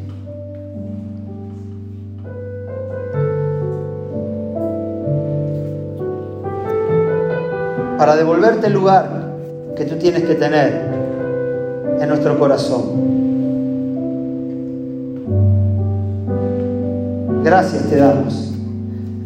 para 7.97 8.15
devolverte 8.17 8.67
el 8.67 8.73
lugar 8.73 9.07
que 9.75 9.85
tú 9.85 9.95
tienes 9.95 10.23
que 10.23 10.35
tener 10.35 10.91
en 11.99 12.09
nuestro 12.09 12.37
corazón. 12.37 13.14
Gracias 17.45 17.87
te 17.87 17.97
damos. 17.97 18.51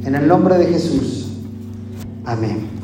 En 0.04 0.14
el 0.14 0.28
nombre 0.28 0.58
de 0.58 0.66
Jesús. 0.66 1.30
Amén. 2.26 2.79